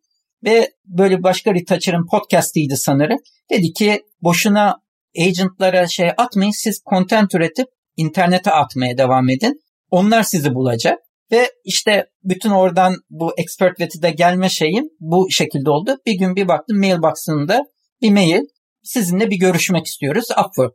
Ve 0.44 0.70
böyle 0.84 1.22
başka 1.22 1.54
retoucher'ın 1.54 2.06
podcast'iydi 2.10 2.76
sanırım. 2.76 3.18
Dedi 3.50 3.72
ki 3.72 4.02
boşuna 4.22 4.76
agentlara 5.18 5.86
şey 5.86 6.10
atmayın 6.16 6.62
siz 6.62 6.82
content 6.90 7.34
üretip 7.34 7.66
internete 7.96 8.50
atmaya 8.50 8.98
devam 8.98 9.28
edin. 9.28 9.60
Onlar 9.90 10.22
sizi 10.22 10.54
bulacak. 10.54 10.98
Ve 11.32 11.50
işte 11.64 12.06
bütün 12.24 12.50
oradan 12.50 12.94
bu 13.10 13.34
expert 13.38 13.80
vetide 13.80 14.10
gelme 14.10 14.48
şeyim 14.48 14.84
bu 15.00 15.26
şekilde 15.30 15.70
oldu. 15.70 15.96
Bir 16.06 16.18
gün 16.18 16.36
bir 16.36 16.48
baktım 16.48 16.78
mailbox'ında 16.78 17.64
bir 18.02 18.10
mail 18.10 18.42
sizinle 18.82 19.30
bir 19.30 19.36
görüşmek 19.36 19.86
istiyoruz 19.86 20.24
Upwork. 20.30 20.74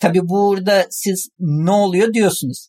Tabi 0.00 0.28
burada 0.28 0.86
siz 0.90 1.28
ne 1.38 1.70
oluyor 1.70 2.12
diyorsunuz. 2.14 2.68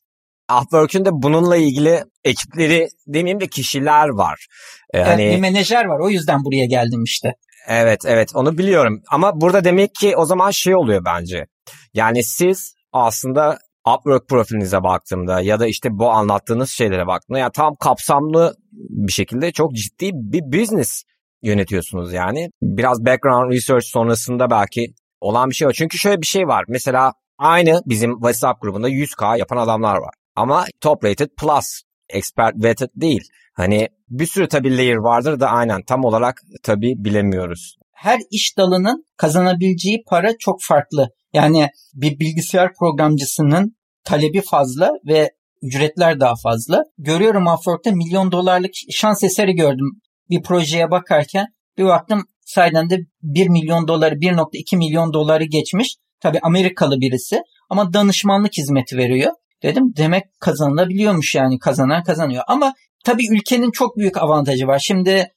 Upwork'ün 0.62 1.06
de 1.06 1.10
bununla 1.12 1.58
ilgili 1.58 2.04
ekipleri 2.24 2.88
demeyeyim 3.08 3.40
de 3.40 3.48
kişiler 3.48 4.10
var. 4.10 4.48
Ee, 4.94 4.98
evet, 4.98 5.08
hani... 5.08 5.30
bir 5.30 5.40
menajer 5.40 5.86
var 5.86 6.00
o 6.00 6.10
yüzden 6.10 6.44
buraya 6.46 6.66
geldim 6.66 7.04
işte. 7.04 7.36
Evet 7.68 8.02
evet 8.06 8.36
onu 8.36 8.58
biliyorum 8.58 9.02
ama 9.12 9.42
burada 9.42 9.64
demek 9.64 9.96
ki 9.96 10.18
o 10.18 10.26
zaman 10.26 10.52
şey 10.52 10.76
oluyor 10.76 11.06
bence. 11.06 11.46
Yani 11.94 12.24
siz 12.24 12.76
aslında 12.92 13.60
Upwork 13.88 14.30
profilinize 14.30 14.84
baktığımda 14.84 15.42
ya 15.42 15.60
da 15.60 15.68
işte 15.68 15.90
bu 15.92 16.10
anlattığınız 16.10 16.70
şeylere 16.70 17.08
baktığımda 17.08 17.40
yani 17.40 17.52
tam 17.52 17.76
kapsamlı 17.76 18.56
bir 18.72 19.12
şekilde 19.12 19.52
çok 19.52 19.74
ciddi 19.76 20.12
bir 20.14 20.60
business 20.60 21.04
yönetiyorsunuz 21.42 22.14
yani. 22.14 22.50
Biraz 22.62 23.06
background 23.06 23.52
research 23.52 23.86
sonrasında 23.86 24.50
belki 24.50 24.94
olan 25.22 25.50
bir 25.50 25.56
şey 25.56 25.68
var. 25.68 25.74
Çünkü 25.74 25.98
şöyle 25.98 26.22
bir 26.22 26.26
şey 26.28 26.48
var. 26.48 26.64
Mesela 26.68 27.14
aynı 27.38 27.82
bizim 27.86 28.14
WhatsApp 28.14 28.62
grubunda 28.62 28.90
100k 28.90 29.40
yapan 29.40 29.58
adamlar 29.58 29.98
var. 29.98 30.14
Ama 30.36 30.66
top 30.82 31.06
rated 31.06 31.30
plus 31.42 31.82
expert 32.10 32.64
vetted 32.64 32.90
değil. 32.96 33.22
Hani 33.54 33.88
bir 34.10 34.26
sürü 34.26 34.48
tabii 34.48 34.78
layer 34.78 34.96
vardır 34.96 35.40
da 35.40 35.50
aynen 35.50 35.82
tam 35.88 36.06
olarak 36.06 36.42
tabii 36.64 36.94
bilemiyoruz. 36.98 37.78
Her 37.92 38.20
iş 38.32 38.58
dalının 38.58 39.06
kazanabileceği 39.18 40.04
para 40.08 40.38
çok 40.40 40.62
farklı. 40.62 41.10
Yani 41.34 41.70
bir 41.94 42.20
bilgisayar 42.20 42.74
programcısının 42.80 43.76
talebi 44.04 44.42
fazla 44.42 44.92
ve 45.08 45.32
ücretler 45.62 46.20
daha 46.20 46.34
fazla. 46.44 46.84
Görüyorum 46.98 47.48
Upwork'ta 47.48 47.92
milyon 47.92 48.32
dolarlık 48.32 48.72
şans 48.92 49.24
eseri 49.24 49.54
gördüm. 49.54 50.02
Bir 50.30 50.42
projeye 50.42 50.92
bakarken 50.92 51.48
bir 51.78 51.86
baktım 51.86 52.24
sayeden 52.46 52.90
de 52.90 53.00
1 53.22 53.50
milyon 53.50 53.88
doları 53.88 54.16
1.2 54.16 54.78
milyon 54.78 55.14
doları 55.14 55.44
geçmiş. 55.44 55.96
Tabi 56.20 56.40
Amerikalı 56.44 57.00
birisi 57.00 57.42
ama 57.70 57.94
danışmanlık 57.94 58.58
hizmeti 58.58 58.98
veriyor. 58.98 59.32
Dedim 59.64 59.84
demek 59.98 60.24
kazanılabiliyormuş 60.40 61.36
yani 61.36 61.60
kazanan 61.60 62.04
kazanıyor. 62.04 62.44
Ama 62.48 62.74
tabii 63.06 63.36
ülkenin 63.36 63.72
çok 63.72 63.98
büyük 63.98 64.18
avantajı 64.18 64.68
var. 64.68 64.80
Şimdi 64.80 65.28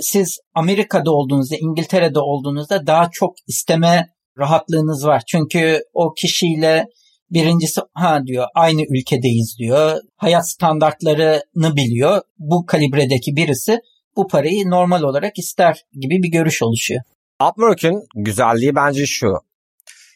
siz 0.00 0.38
Amerika'da 0.54 1.10
olduğunuzda, 1.10 1.56
İngiltere'de 1.60 2.18
olduğunuzda 2.18 2.86
daha 2.86 3.08
çok 3.12 3.34
isteme 3.46 4.06
rahatlığınız 4.38 5.06
var. 5.06 5.22
Çünkü 5.26 5.80
o 5.94 6.14
kişiyle 6.14 6.86
birincisi 7.30 7.80
ha 7.94 8.20
diyor 8.26 8.46
aynı 8.54 8.82
ülkedeyiz 8.82 9.56
diyor. 9.58 9.96
Hayat 10.16 10.50
standartlarını 10.50 11.76
biliyor. 11.76 12.22
Bu 12.38 12.66
kalibredeki 12.66 13.36
birisi 13.36 13.80
bu 14.16 14.28
parayı 14.28 14.70
normal 14.70 15.02
olarak 15.02 15.38
ister 15.38 15.82
gibi 15.92 16.22
bir 16.22 16.28
görüş 16.28 16.62
oluşuyor. 16.62 17.00
Upwork'ün 17.50 18.02
güzelliği 18.16 18.74
bence 18.74 19.06
şu. 19.06 19.32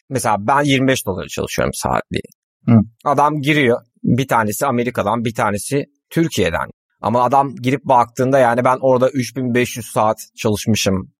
Mesela 0.09 0.35
ben 0.39 0.63
25 0.63 1.05
dolara 1.05 1.27
çalışıyorum 1.27 1.73
saatliği. 1.73 2.23
Hı. 2.65 2.75
Adam 3.05 3.41
giriyor. 3.41 3.81
Bir 4.03 4.27
tanesi 4.27 4.65
Amerika'dan, 4.65 5.25
bir 5.25 5.33
tanesi 5.33 5.85
Türkiye'den. 6.09 6.69
Ama 7.01 7.23
adam 7.23 7.55
girip 7.55 7.85
baktığında 7.85 8.39
yani 8.39 8.65
ben 8.65 8.77
orada 8.81 9.09
3500 9.09 9.85
saat 9.85 10.17
çalışmışım. 10.37 11.11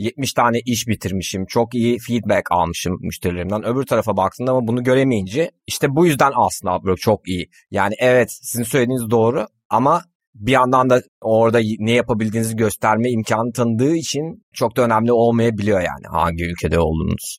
70 0.00 0.32
tane 0.32 0.60
iş 0.66 0.88
bitirmişim. 0.88 1.46
Çok 1.46 1.74
iyi 1.74 1.98
feedback 1.98 2.52
almışım 2.52 2.98
müşterilerimden. 3.00 3.64
Öbür 3.66 3.86
tarafa 3.86 4.16
baktığında 4.16 4.50
ama 4.50 4.66
bunu 4.66 4.84
göremeyince 4.84 5.50
işte 5.66 5.96
bu 5.96 6.06
yüzden 6.06 6.32
aslında 6.34 6.76
Upwork 6.76 6.98
çok 6.98 7.28
iyi. 7.28 7.48
Yani 7.70 7.94
evet 7.98 8.28
sizin 8.42 8.64
söylediğiniz 8.64 9.10
doğru 9.10 9.46
ama 9.68 10.02
bir 10.34 10.52
yandan 10.52 10.90
da 10.90 11.02
orada 11.20 11.60
ne 11.78 11.92
yapabildiğinizi 11.92 12.56
gösterme 12.56 13.10
imkanı 13.10 13.52
tanıdığı 13.52 13.96
için 13.96 14.44
çok 14.52 14.76
da 14.76 14.82
önemli 14.82 15.12
olmayabiliyor 15.12 15.80
yani 15.80 16.06
hangi 16.10 16.44
ülkede 16.44 16.78
olduğunuz. 16.78 17.38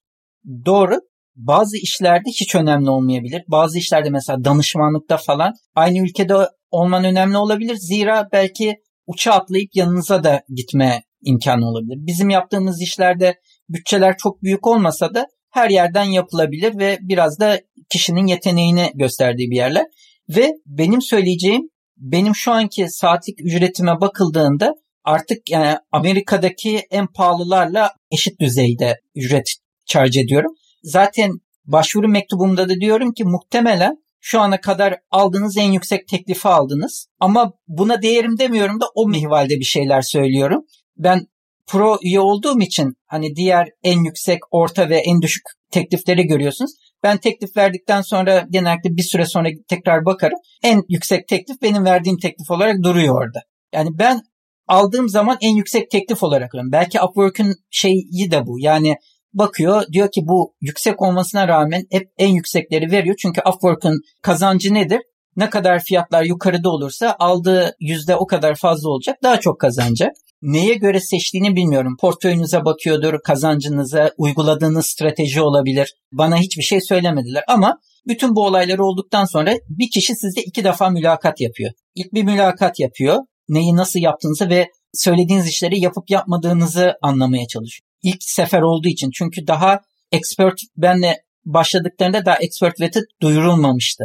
Doğru. 0.66 0.96
Bazı 1.36 1.78
işlerde 1.78 2.30
hiç 2.42 2.56
önemli 2.56 2.90
olmayabilir. 2.90 3.44
Bazı 3.48 3.78
işlerde 3.78 4.10
mesela 4.10 4.44
danışmanlıkta 4.44 5.18
falan 5.18 5.54
aynı 5.76 6.00
ülkede 6.00 6.36
olman 6.72 7.04
önemli 7.04 7.38
olabilir. 7.38 7.76
Zira 7.76 8.30
belki 8.32 8.76
uçağa 9.08 9.32
atlayıp 9.32 9.70
yanınıza 9.76 10.24
da 10.24 10.42
gitme 10.56 11.02
imkanı 11.24 11.66
olabilir. 11.66 11.98
Bizim 11.98 12.30
yaptığımız 12.30 12.82
işlerde 12.82 13.36
bütçeler 13.70 14.18
çok 14.18 14.44
büyük 14.44 14.68
olmasa 14.68 15.14
da 15.14 15.28
her 15.50 15.70
yerden 15.70 16.04
yapılabilir 16.04 16.80
ve 16.80 16.98
biraz 17.02 17.40
da 17.40 17.60
kişinin 17.90 18.28
yeteneğini 18.28 18.92
gösterdiği 18.96 19.52
bir 19.52 19.56
yerler. 19.56 19.86
Ve 20.30 20.52
benim 20.66 21.02
söyleyeceğim 21.02 21.62
benim 21.98 22.36
şu 22.36 22.52
anki 22.52 22.90
saatlik 22.90 23.42
ücretime 23.42 24.02
bakıldığında 24.02 24.76
artık 25.04 25.50
yani 25.50 25.78
Amerika'daki 25.92 26.78
en 26.92 27.08
pahalılarla 27.08 27.92
eşit 28.12 28.40
düzeyde 28.40 29.02
ücret 29.16 29.46
charge 29.86 30.20
ediyorum. 30.20 30.52
Zaten 30.84 31.32
başvuru 31.66 32.08
mektubumda 32.08 32.70
da 32.70 32.74
diyorum 32.74 33.14
ki 33.14 33.24
muhtemelen 33.24 33.96
şu 34.20 34.40
ana 34.40 34.62
kadar 34.62 34.96
aldığınız 35.12 35.58
en 35.58 35.72
yüksek 35.72 36.08
teklifi 36.08 36.48
aldınız. 36.48 37.08
Ama 37.20 37.54
buna 37.68 38.02
değerim 38.02 38.38
demiyorum 38.38 38.82
da 38.82 38.86
o 38.96 39.08
mihvalde 39.08 39.60
bir 39.60 39.66
şeyler 39.66 40.02
söylüyorum. 40.02 40.66
Ben 41.04 41.28
pro 41.68 41.98
üye 42.04 42.20
olduğum 42.20 42.62
için 42.62 42.94
hani 43.08 43.36
diğer 43.36 43.70
en 43.84 44.04
yüksek, 44.04 44.40
orta 44.52 44.90
ve 44.90 44.98
en 44.98 45.22
düşük 45.22 45.44
teklifleri 45.72 46.24
görüyorsunuz. 46.24 46.72
Ben 47.04 47.18
teklif 47.18 47.58
verdikten 47.58 48.02
sonra 48.02 48.46
genellikle 48.50 48.90
bir 48.98 49.04
süre 49.04 49.26
sonra 49.26 49.50
tekrar 49.68 50.06
bakarım. 50.06 50.38
En 50.64 50.82
yüksek 50.90 51.28
teklif 51.28 51.62
benim 51.62 51.86
verdiğim 51.86 52.18
teklif 52.18 52.52
olarak 52.52 52.84
duruyor 52.84 53.16
orada. 53.16 53.40
Yani 53.74 53.90
ben 53.94 54.22
aldığım 54.68 55.10
zaman 55.10 55.38
en 55.42 55.56
yüksek 55.56 55.92
teklif 55.92 56.24
olarak 56.24 56.56
alıyorum. 56.56 56.72
Belki 56.72 57.02
Upwork'ün 57.02 57.54
şeyi 57.70 58.32
de 58.32 58.46
bu. 58.46 58.60
Yani 58.60 58.96
bakıyor 59.34 59.84
diyor 59.94 60.12
ki 60.12 60.22
bu 60.24 60.56
yüksek 60.62 61.02
olmasına 61.02 61.48
rağmen 61.48 61.84
hep 61.92 62.08
en 62.18 62.30
yüksekleri 62.30 62.92
veriyor. 62.92 63.16
Çünkü 63.22 63.42
Upwork'ın 63.50 64.02
kazancı 64.22 64.74
nedir? 64.74 65.02
Ne 65.36 65.50
kadar 65.50 65.80
fiyatlar 65.80 66.24
yukarıda 66.24 66.70
olursa 66.70 67.16
aldığı 67.20 67.76
yüzde 67.80 68.16
o 68.16 68.28
kadar 68.28 68.56
fazla 68.56 68.90
olacak. 68.90 69.18
Daha 69.24 69.40
çok 69.40 69.60
kazanacak. 69.60 70.12
Neye 70.42 70.74
göre 70.74 71.00
seçtiğini 71.00 71.56
bilmiyorum. 71.56 71.98
Portföyünüze 72.02 72.66
bakıyordur, 72.66 73.20
kazancınıza, 73.24 74.12
uyguladığınız 74.18 74.86
strateji 74.86 75.42
olabilir. 75.42 75.94
Bana 76.12 76.38
hiçbir 76.38 76.64
şey 76.64 76.82
söylemediler 76.82 77.44
ama 77.48 77.78
bütün 78.08 78.36
bu 78.36 78.46
olaylar 78.46 78.80
olduktan 78.80 79.26
sonra 79.26 79.54
bir 79.70 79.90
kişi 79.90 80.16
sizde 80.16 80.42
iki 80.42 80.64
defa 80.64 80.90
mülakat 80.90 81.42
yapıyor. 81.42 81.72
İlk 81.96 82.14
bir 82.14 82.24
mülakat 82.24 82.80
yapıyor. 82.80 83.18
Neyi 83.50 83.76
nasıl 83.76 84.00
yaptığınızı 84.00 84.50
ve 84.50 84.68
söylediğiniz 84.94 85.48
işleri 85.48 85.80
yapıp 85.80 86.10
yapmadığınızı 86.10 86.94
anlamaya 87.02 87.48
çalışıyor. 87.48 87.88
İlk 88.04 88.24
sefer 88.24 88.62
olduğu 88.62 88.88
için 88.88 89.10
çünkü 89.12 89.48
daha 89.48 89.80
expert 90.12 90.60
benle 90.78 91.18
başladıklarında 91.46 92.26
daha 92.26 92.38
expert 92.38 92.82
vetted 92.82 93.04
duyurulmamıştı. 93.22 94.04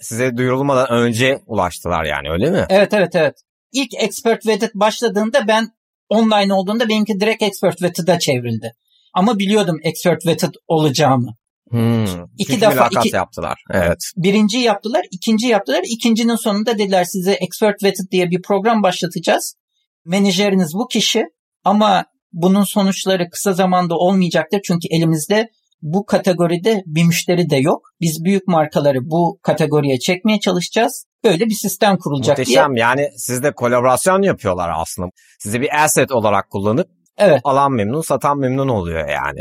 Size 0.00 0.36
duyurulmadan 0.36 0.90
önce 0.90 1.38
ulaştılar 1.46 2.04
yani 2.04 2.30
öyle 2.30 2.50
mi? 2.50 2.66
Evet 2.68 2.94
evet 2.94 3.14
evet. 3.14 3.34
İlk 3.72 3.94
Expert 3.98 4.46
Vetted 4.46 4.70
başladığında 4.74 5.48
ben 5.48 5.68
online 6.08 6.54
olduğunda 6.54 6.88
benimki 6.88 7.20
direkt 7.20 7.42
Expert 7.42 7.82
Vetted'a 7.82 8.18
çevrildi. 8.18 8.72
Ama 9.14 9.38
biliyordum 9.38 9.76
Expert 9.82 10.26
Vetted 10.26 10.54
olacağımı. 10.68 11.34
Hmm. 11.70 12.04
İki 12.38 12.46
Çünkü 12.46 12.60
defa- 12.60 13.06
iki- 13.06 13.16
yaptılar. 13.16 13.58
Evet. 13.74 13.98
Birinci 14.16 14.58
yaptılar, 14.58 15.02
ikinci 15.10 15.46
yaptılar. 15.46 15.82
İkincinin 15.90 16.36
sonunda 16.36 16.78
dediler 16.78 17.04
size 17.04 17.32
Expert 17.32 17.82
Vetted 17.82 18.10
diye 18.10 18.30
bir 18.30 18.42
program 18.42 18.82
başlatacağız. 18.82 19.54
Menajeriniz 20.04 20.74
bu 20.74 20.88
kişi 20.88 21.24
ama 21.64 22.04
bunun 22.32 22.64
sonuçları 22.64 23.30
kısa 23.30 23.52
zamanda 23.52 23.94
olmayacaktır. 23.96 24.60
Çünkü 24.66 24.88
elimizde 24.90 25.48
bu 25.86 26.06
kategoride 26.06 26.82
bir 26.86 27.04
müşteri 27.04 27.50
de 27.50 27.56
yok. 27.56 27.88
Biz 28.00 28.24
büyük 28.24 28.48
markaları 28.48 28.98
bu 29.10 29.38
kategoriye 29.42 29.98
çekmeye 29.98 30.40
çalışacağız. 30.40 31.06
Böyle 31.24 31.46
bir 31.46 31.54
sistem 31.54 31.98
kurulacak 31.98 32.36
diye. 32.36 32.44
Muhteşem. 32.44 32.76
Yani 32.76 33.08
sizde 33.16 33.52
kolaborasyon 33.52 34.22
yapıyorlar 34.22 34.70
aslında. 34.76 35.08
Sizi 35.38 35.60
bir 35.60 35.84
asset 35.84 36.12
olarak 36.12 36.50
kullanıp 36.50 36.88
Evet. 37.18 37.40
alan 37.44 37.72
memnun, 37.72 38.00
satan 38.00 38.38
memnun 38.38 38.68
oluyor 38.68 39.08
yani. 39.08 39.40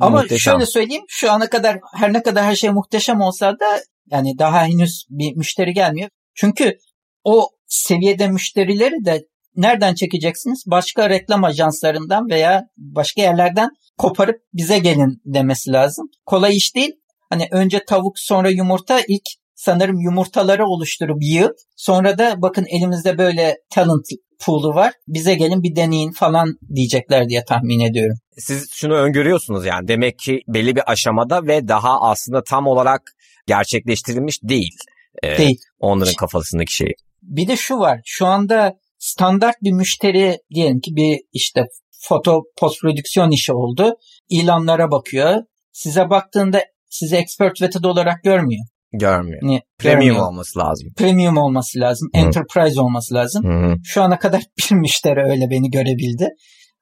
Ama 0.00 0.20
Muhteşem. 0.20 0.52
şöyle 0.52 0.66
söyleyeyim 0.66 1.04
şu 1.08 1.32
ana 1.32 1.50
kadar 1.50 1.78
her 1.96 2.12
ne 2.12 2.22
kadar 2.22 2.44
her 2.44 2.56
şey 2.56 2.70
muhteşem 2.70 3.20
olsa 3.20 3.52
da 3.52 3.80
yani 4.10 4.38
daha 4.38 4.64
henüz 4.66 5.06
bir 5.10 5.36
müşteri 5.36 5.72
gelmiyor. 5.72 6.08
Çünkü 6.34 6.78
o 7.24 7.48
seviyede 7.66 8.28
müşterileri 8.28 9.04
de 9.04 9.24
nereden 9.56 9.94
çekeceksiniz? 9.94 10.64
Başka 10.66 11.10
reklam 11.10 11.44
ajanslarından 11.44 12.30
veya 12.30 12.64
başka 12.76 13.22
yerlerden 13.22 13.70
koparıp 13.98 14.36
bize 14.52 14.78
gelin 14.78 15.22
demesi 15.24 15.72
lazım. 15.72 16.06
Kolay 16.26 16.56
iş 16.56 16.74
değil. 16.76 16.92
Hani 17.30 17.48
önce 17.50 17.84
tavuk 17.84 18.18
sonra 18.18 18.50
yumurta 18.50 19.00
ilk 19.08 19.24
sanırım 19.54 20.00
yumurtaları 20.00 20.66
oluşturup 20.66 21.18
yığıp 21.20 21.56
sonra 21.76 22.18
da 22.18 22.42
bakın 22.42 22.66
elimizde 22.68 23.18
böyle 23.18 23.56
talent 23.70 24.06
pool'u 24.46 24.74
var. 24.74 24.92
Bize 25.08 25.34
gelin 25.34 25.62
bir 25.62 25.76
deneyin 25.76 26.12
falan 26.12 26.58
diyecekler 26.74 27.28
diye 27.28 27.44
tahmin 27.44 27.80
ediyorum. 27.80 28.16
Siz 28.38 28.70
şunu 28.72 28.94
öngörüyorsunuz 28.94 29.66
yani. 29.66 29.88
Demek 29.88 30.18
ki 30.18 30.40
belli 30.48 30.76
bir 30.76 30.92
aşamada 30.92 31.46
ve 31.46 31.68
daha 31.68 32.00
aslında 32.00 32.42
tam 32.42 32.66
olarak 32.66 33.02
gerçekleştirilmiş 33.46 34.42
değil. 34.42 34.76
Ee, 35.22 35.38
Değil. 35.38 35.58
Onların 35.78 36.14
kafasındaki 36.14 36.74
şey. 36.74 36.92
Bir 37.22 37.48
de 37.48 37.56
şu 37.56 37.78
var. 37.78 38.00
Şu 38.04 38.26
anda 38.26 38.74
standart 39.04 39.56
bir 39.62 39.72
müşteri 39.72 40.38
diyelim 40.54 40.80
ki 40.80 40.96
bir 40.96 41.20
işte 41.32 41.64
foto 42.08 42.42
post 42.58 42.80
prodüksiyon 42.80 43.30
işi 43.30 43.52
oldu. 43.52 43.94
İlanlara 44.28 44.90
bakıyor. 44.90 45.42
Size 45.72 46.10
baktığında 46.10 46.64
sizi 46.90 47.16
expert 47.16 47.62
vetted 47.62 47.84
olarak 47.84 48.22
görmüyor. 48.24 48.66
Görmüyor. 48.92 49.42
Hani 49.42 49.60
Premium 49.78 50.00
görmüyor. 50.00 50.26
olması 50.26 50.58
lazım. 50.58 50.88
Premium 50.96 51.36
olması 51.36 51.80
lazım. 51.80 52.08
Hı. 52.14 52.18
Enterprise 52.18 52.80
olması 52.80 53.14
lazım. 53.14 53.44
Hı. 53.44 53.74
Şu 53.84 54.02
ana 54.02 54.18
kadar 54.18 54.42
bir 54.58 54.74
müşteri 54.76 55.20
öyle 55.20 55.50
beni 55.50 55.70
görebildi. 55.70 56.28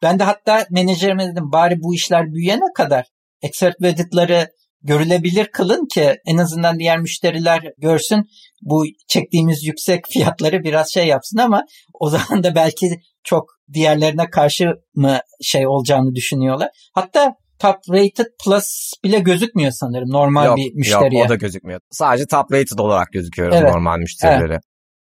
Ben 0.02 0.18
de 0.18 0.24
hatta 0.24 0.66
menajerime 0.70 1.26
dedim 1.26 1.52
bari 1.52 1.74
bu 1.82 1.94
işler 1.94 2.26
büyüyene 2.32 2.72
kadar 2.76 3.04
expert 3.42 3.82
vetted'ları 3.82 4.48
görülebilir 4.82 5.46
kılın 5.46 5.86
ki 5.94 6.16
en 6.26 6.36
azından 6.36 6.78
diğer 6.78 6.98
müşteriler 6.98 7.62
görsün 7.78 8.28
bu 8.62 8.84
çektiğimiz 9.08 9.64
yüksek 9.64 10.04
fiyatları 10.08 10.64
biraz 10.64 10.92
şey 10.92 11.06
yapsın 11.06 11.38
ama 11.38 11.64
o 12.00 12.10
zaman 12.10 12.44
da 12.44 12.54
belki 12.54 12.86
çok 13.24 13.44
diğerlerine 13.72 14.30
karşı 14.30 14.74
mı 14.94 15.18
şey 15.42 15.66
olacağını 15.66 16.14
düşünüyorlar. 16.14 16.68
Hatta 16.94 17.34
top 17.58 17.76
rated 17.90 18.26
plus 18.44 18.92
bile 19.04 19.18
gözükmüyor 19.18 19.72
sanırım 19.72 20.10
normal 20.10 20.46
Yok, 20.46 20.56
bir 20.56 20.74
müşteriye. 20.74 21.20
yok 21.20 21.26
o 21.26 21.28
da 21.28 21.34
gözükmüyor. 21.34 21.80
Sadece 21.90 22.26
top 22.26 22.52
rated 22.52 22.78
olarak 22.78 23.12
gözüküyor 23.12 23.52
Evet. 23.52 23.72
normal 23.72 23.98
müşterileri. 23.98 24.58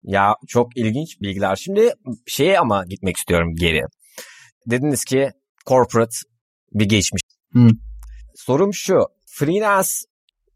Ya 0.04 0.36
çok 0.48 0.78
ilginç 0.78 1.22
bilgiler. 1.22 1.56
Şimdi 1.56 1.94
şeye 2.28 2.60
ama 2.60 2.86
gitmek 2.90 3.18
istiyorum 3.18 3.56
geri. 3.60 3.82
Dediniz 4.70 5.06
ki 5.06 5.30
corporate 5.68 6.16
bir 6.72 6.86
geçmiş. 6.86 7.22
Hı. 7.54 7.68
Sorum 8.36 8.74
şu. 8.74 9.06
Freelance 9.34 9.90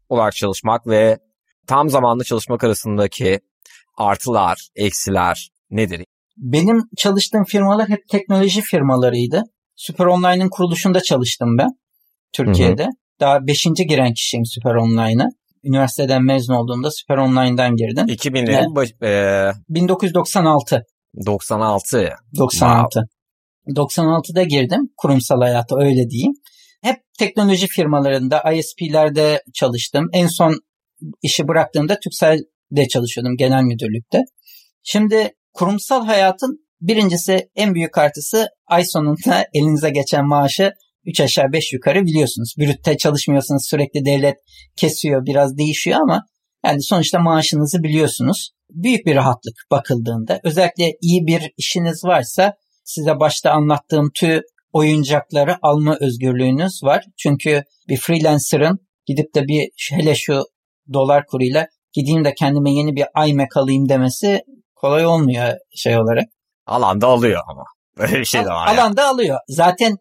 olarak 0.08 0.36
çalışmak 0.36 0.86
ve 0.86 1.18
tam 1.66 1.88
zamanlı 1.88 2.24
çalışmak 2.24 2.64
arasındaki 2.64 3.40
artılar, 3.98 4.68
eksiler 4.76 5.50
nedir? 5.70 6.04
Benim 6.36 6.82
çalıştığım 6.96 7.44
firmalar 7.44 7.88
hep 7.88 8.08
teknoloji 8.08 8.60
firmalarıydı. 8.60 9.42
Süper 9.76 10.06
Online'ın 10.06 10.48
kuruluşunda 10.48 11.00
çalıştım 11.00 11.58
ben 11.58 11.68
Türkiye'de. 12.32 12.86
Daha 13.20 13.46
5. 13.46 13.64
giren 13.88 14.12
kişiyim 14.14 14.44
Süper 14.46 14.74
Online'a. 14.74 15.26
Üniversiteden 15.64 16.24
mezun 16.24 16.54
olduğumda 16.54 16.90
Süper 16.90 17.16
Online'dan 17.16 17.76
girdim. 17.76 18.06
2000'lerin 18.06 18.74
baş, 18.74 18.88
e, 19.02 19.52
1996. 19.68 20.82
96. 21.26 22.16
96. 22.38 23.00
96'da 23.68 24.42
girdim 24.42 24.80
kurumsal 24.96 25.40
hayata 25.40 25.76
öyle 25.76 26.10
diyeyim. 26.10 26.32
Hep 26.86 26.96
teknoloji 27.18 27.66
firmalarında, 27.66 28.52
ISP'lerde 28.52 29.42
çalıştım. 29.54 30.08
En 30.12 30.26
son 30.26 30.60
işi 31.22 31.48
bıraktığımda 31.48 31.98
Türkcell'de 32.00 32.88
çalışıyordum 32.88 33.36
genel 33.36 33.62
müdürlükte. 33.62 34.22
Şimdi 34.82 35.32
kurumsal 35.52 36.06
hayatın 36.06 36.66
birincisi 36.80 37.48
en 37.56 37.74
büyük 37.74 37.98
artısı 37.98 38.48
ay 38.66 38.84
sonunda 38.84 39.46
elinize 39.54 39.90
geçen 39.90 40.26
maaşı 40.26 40.72
3 41.04 41.20
aşağı 41.20 41.52
5 41.52 41.72
yukarı 41.72 42.04
biliyorsunuz. 42.04 42.54
Brütte 42.58 42.96
çalışmıyorsanız 42.96 43.66
sürekli 43.70 44.04
devlet 44.04 44.36
kesiyor 44.76 45.26
biraz 45.26 45.58
değişiyor 45.58 46.00
ama 46.00 46.22
yani 46.66 46.82
sonuçta 46.82 47.18
maaşınızı 47.18 47.82
biliyorsunuz. 47.82 48.50
Büyük 48.70 49.06
bir 49.06 49.14
rahatlık 49.14 49.54
bakıldığında. 49.70 50.40
Özellikle 50.44 50.84
iyi 51.00 51.26
bir 51.26 51.52
işiniz 51.56 52.04
varsa 52.04 52.54
size 52.84 53.20
başta 53.20 53.50
anlattığım 53.50 54.10
tüm 54.14 54.40
oyuncakları 54.76 55.56
alma 55.62 55.96
özgürlüğünüz 56.00 56.82
var. 56.82 57.04
Çünkü 57.18 57.62
bir 57.88 57.96
freelancer'ın 57.96 58.78
gidip 59.06 59.34
de 59.34 59.42
bir 59.48 59.70
hele 59.90 60.14
şu 60.14 60.44
dolar 60.92 61.26
kuruyla 61.26 61.66
gideyim 61.92 62.24
de 62.24 62.34
kendime 62.34 62.72
yeni 62.72 62.96
bir 62.96 63.28
iMac 63.28 63.48
alayım 63.54 63.88
demesi 63.88 64.42
kolay 64.74 65.06
olmuyor 65.06 65.54
şey 65.74 65.98
olarak. 65.98 66.24
Alanda 66.66 67.06
alıyor 67.06 67.40
ama. 67.48 67.64
Böyle 67.98 68.20
bir 68.20 68.24
şey 68.24 68.44
de 68.44 68.48
var. 68.48 68.74
Alanda 68.74 69.08
alıyor. 69.08 69.38
Zaten 69.48 69.96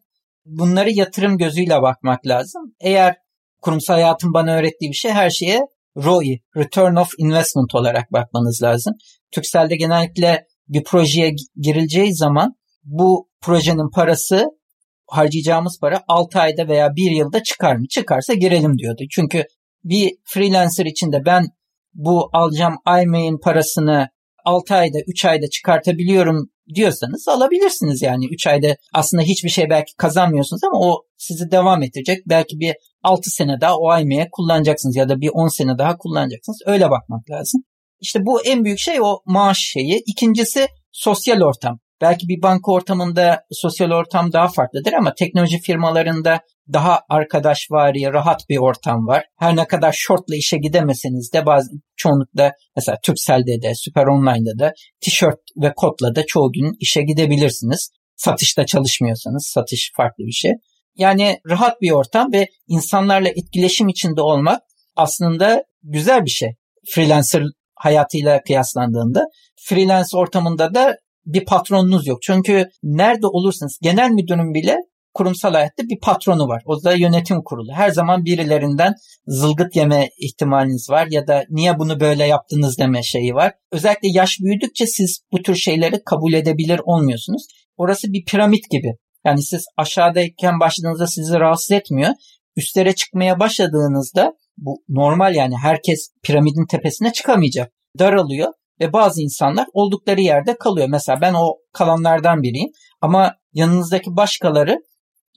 bunları 0.45 0.91
yatırım 0.91 1.37
gözüyle 1.37 1.81
bakmak 1.81 2.27
lazım. 2.27 2.61
Eğer 2.79 3.15
kurumsal 3.61 3.93
hayatın 3.93 4.33
bana 4.33 4.55
öğrettiği 4.55 4.91
bir 4.91 4.95
şey 4.95 5.11
her 5.11 5.29
şeye 5.29 5.61
ROI, 5.97 6.39
Return 6.57 6.95
of 6.95 7.09
Investment 7.17 7.75
olarak 7.75 8.13
bakmanız 8.13 8.63
lazım. 8.63 8.93
Türkcell'de 9.31 9.75
genellikle 9.75 10.45
bir 10.67 10.83
projeye 10.83 11.29
gi- 11.29 11.61
girileceği 11.61 12.15
zaman 12.15 12.55
bu 12.83 13.29
projenin 13.41 13.89
parası 13.89 14.45
harcayacağımız 15.07 15.79
para 15.81 16.03
6 16.07 16.39
ayda 16.39 16.67
veya 16.67 16.95
1 16.95 17.11
yılda 17.11 17.43
çıkar 17.43 17.75
mı? 17.75 17.87
Çıkarsa 17.87 18.33
girelim 18.33 18.77
diyordu. 18.77 19.03
Çünkü 19.11 19.43
bir 19.83 20.11
freelancer 20.23 20.85
için 20.85 21.11
de 21.11 21.25
ben 21.25 21.45
bu 21.93 22.29
alacağım 22.33 22.75
iMail'in 22.87 23.39
parasını 23.39 24.07
6 24.45 24.75
ayda 24.75 24.97
3 25.07 25.25
ayda 25.25 25.49
çıkartabiliyorum 25.49 26.49
diyorsanız 26.75 27.27
alabilirsiniz 27.27 28.01
yani 28.01 28.25
3 28.25 28.47
ayda 28.47 28.75
aslında 28.93 29.23
hiçbir 29.23 29.49
şey 29.49 29.69
belki 29.69 29.95
kazanmıyorsunuz 29.97 30.63
ama 30.63 30.79
o 30.79 31.03
sizi 31.17 31.51
devam 31.51 31.83
ettirecek. 31.83 32.17
Belki 32.29 32.59
bir 32.59 32.75
6 33.03 33.29
sene 33.29 33.61
daha 33.61 33.77
o 33.77 33.99
IME'ye 33.99 34.27
kullanacaksınız 34.31 34.95
ya 34.95 35.09
da 35.09 35.21
bir 35.21 35.29
10 35.33 35.47
sene 35.47 35.77
daha 35.77 35.97
kullanacaksınız. 35.97 36.61
Öyle 36.65 36.89
bakmak 36.89 37.29
lazım. 37.29 37.61
İşte 37.99 38.19
bu 38.25 38.45
en 38.45 38.63
büyük 38.63 38.79
şey 38.79 39.01
o 39.01 39.19
maaş 39.25 39.57
şeyi. 39.57 40.03
İkincisi 40.07 40.67
sosyal 40.91 41.41
ortam. 41.41 41.79
Belki 42.01 42.27
bir 42.27 42.41
banka 42.41 42.71
ortamında 42.71 43.41
sosyal 43.51 43.91
ortam 43.91 44.33
daha 44.33 44.47
farklıdır 44.47 44.93
ama 44.93 45.13
teknoloji 45.13 45.59
firmalarında 45.59 46.39
daha 46.73 47.01
arkadaşvari, 47.09 48.13
rahat 48.13 48.49
bir 48.49 48.57
ortam 48.57 49.07
var. 49.07 49.25
Her 49.39 49.55
ne 49.55 49.67
kadar 49.67 49.91
shortla 49.91 50.35
işe 50.35 50.57
gidemeseniz 50.57 51.33
de 51.33 51.45
bazı 51.45 51.69
çoğunlukla 51.95 52.51
mesela 52.75 52.97
Turkcell'de 53.03 53.61
de, 53.61 53.75
Süper 53.75 54.05
Online'da 54.05 54.59
da 54.65 54.73
tişört 55.01 55.39
ve 55.57 55.73
kotla 55.75 56.15
da 56.15 56.25
çoğu 56.25 56.51
gün 56.51 56.73
işe 56.79 57.01
gidebilirsiniz. 57.01 57.89
Satışta 58.15 58.65
çalışmıyorsanız 58.65 59.51
satış 59.53 59.91
farklı 59.97 60.23
bir 60.23 60.31
şey. 60.31 60.51
Yani 60.95 61.39
rahat 61.49 61.81
bir 61.81 61.91
ortam 61.91 62.33
ve 62.33 62.47
insanlarla 62.67 63.29
etkileşim 63.29 63.87
içinde 63.87 64.21
olmak 64.21 64.61
aslında 64.95 65.63
güzel 65.83 66.25
bir 66.25 66.29
şey. 66.29 66.49
Freelancer 66.89 67.43
hayatıyla 67.75 68.41
kıyaslandığında. 68.43 69.25
Freelance 69.55 70.17
ortamında 70.17 70.73
da 70.75 70.97
bir 71.25 71.45
patronunuz 71.45 72.07
yok. 72.07 72.21
Çünkü 72.21 72.69
nerede 72.83 73.27
olursanız 73.27 73.79
genel 73.81 74.09
müdürün 74.09 74.53
bile 74.53 74.77
kurumsal 75.13 75.53
hayatta 75.53 75.83
bir 75.83 75.99
patronu 75.99 76.47
var. 76.47 76.63
O 76.65 76.83
da 76.83 76.93
yönetim 76.93 77.43
kurulu. 77.43 77.71
Her 77.73 77.89
zaman 77.89 78.25
birilerinden 78.25 78.93
zılgıt 79.27 79.75
yeme 79.75 80.09
ihtimaliniz 80.19 80.89
var 80.89 81.07
ya 81.09 81.27
da 81.27 81.43
niye 81.49 81.79
bunu 81.79 81.99
böyle 81.99 82.25
yaptınız 82.27 82.77
deme 82.77 83.03
şeyi 83.03 83.33
var. 83.33 83.53
Özellikle 83.71 84.07
yaş 84.07 84.39
büyüdükçe 84.39 84.87
siz 84.87 85.19
bu 85.31 85.41
tür 85.41 85.55
şeyleri 85.55 86.03
kabul 86.03 86.33
edebilir 86.33 86.81
olmuyorsunuz. 86.85 87.47
Orası 87.77 88.13
bir 88.13 88.25
piramit 88.25 88.69
gibi. 88.69 88.95
Yani 89.25 89.43
siz 89.43 89.65
aşağıdayken 89.77 90.59
başladığınızda 90.59 91.07
sizi 91.07 91.39
rahatsız 91.39 91.71
etmiyor. 91.71 92.13
Üstlere 92.55 92.95
çıkmaya 92.95 93.39
başladığınızda 93.39 94.33
bu 94.57 94.83
normal 94.89 95.35
yani 95.35 95.57
herkes 95.57 96.09
piramidin 96.23 96.65
tepesine 96.65 97.13
çıkamayacak. 97.13 97.71
Daralıyor. 97.99 98.53
Ve 98.79 98.93
bazı 98.93 99.21
insanlar 99.21 99.67
oldukları 99.73 100.21
yerde 100.21 100.57
kalıyor. 100.57 100.87
Mesela 100.89 101.21
ben 101.21 101.33
o 101.33 101.57
kalanlardan 101.73 102.43
biriyim 102.43 102.69
ama 103.01 103.35
yanınızdaki 103.53 104.15
başkaları 104.15 104.77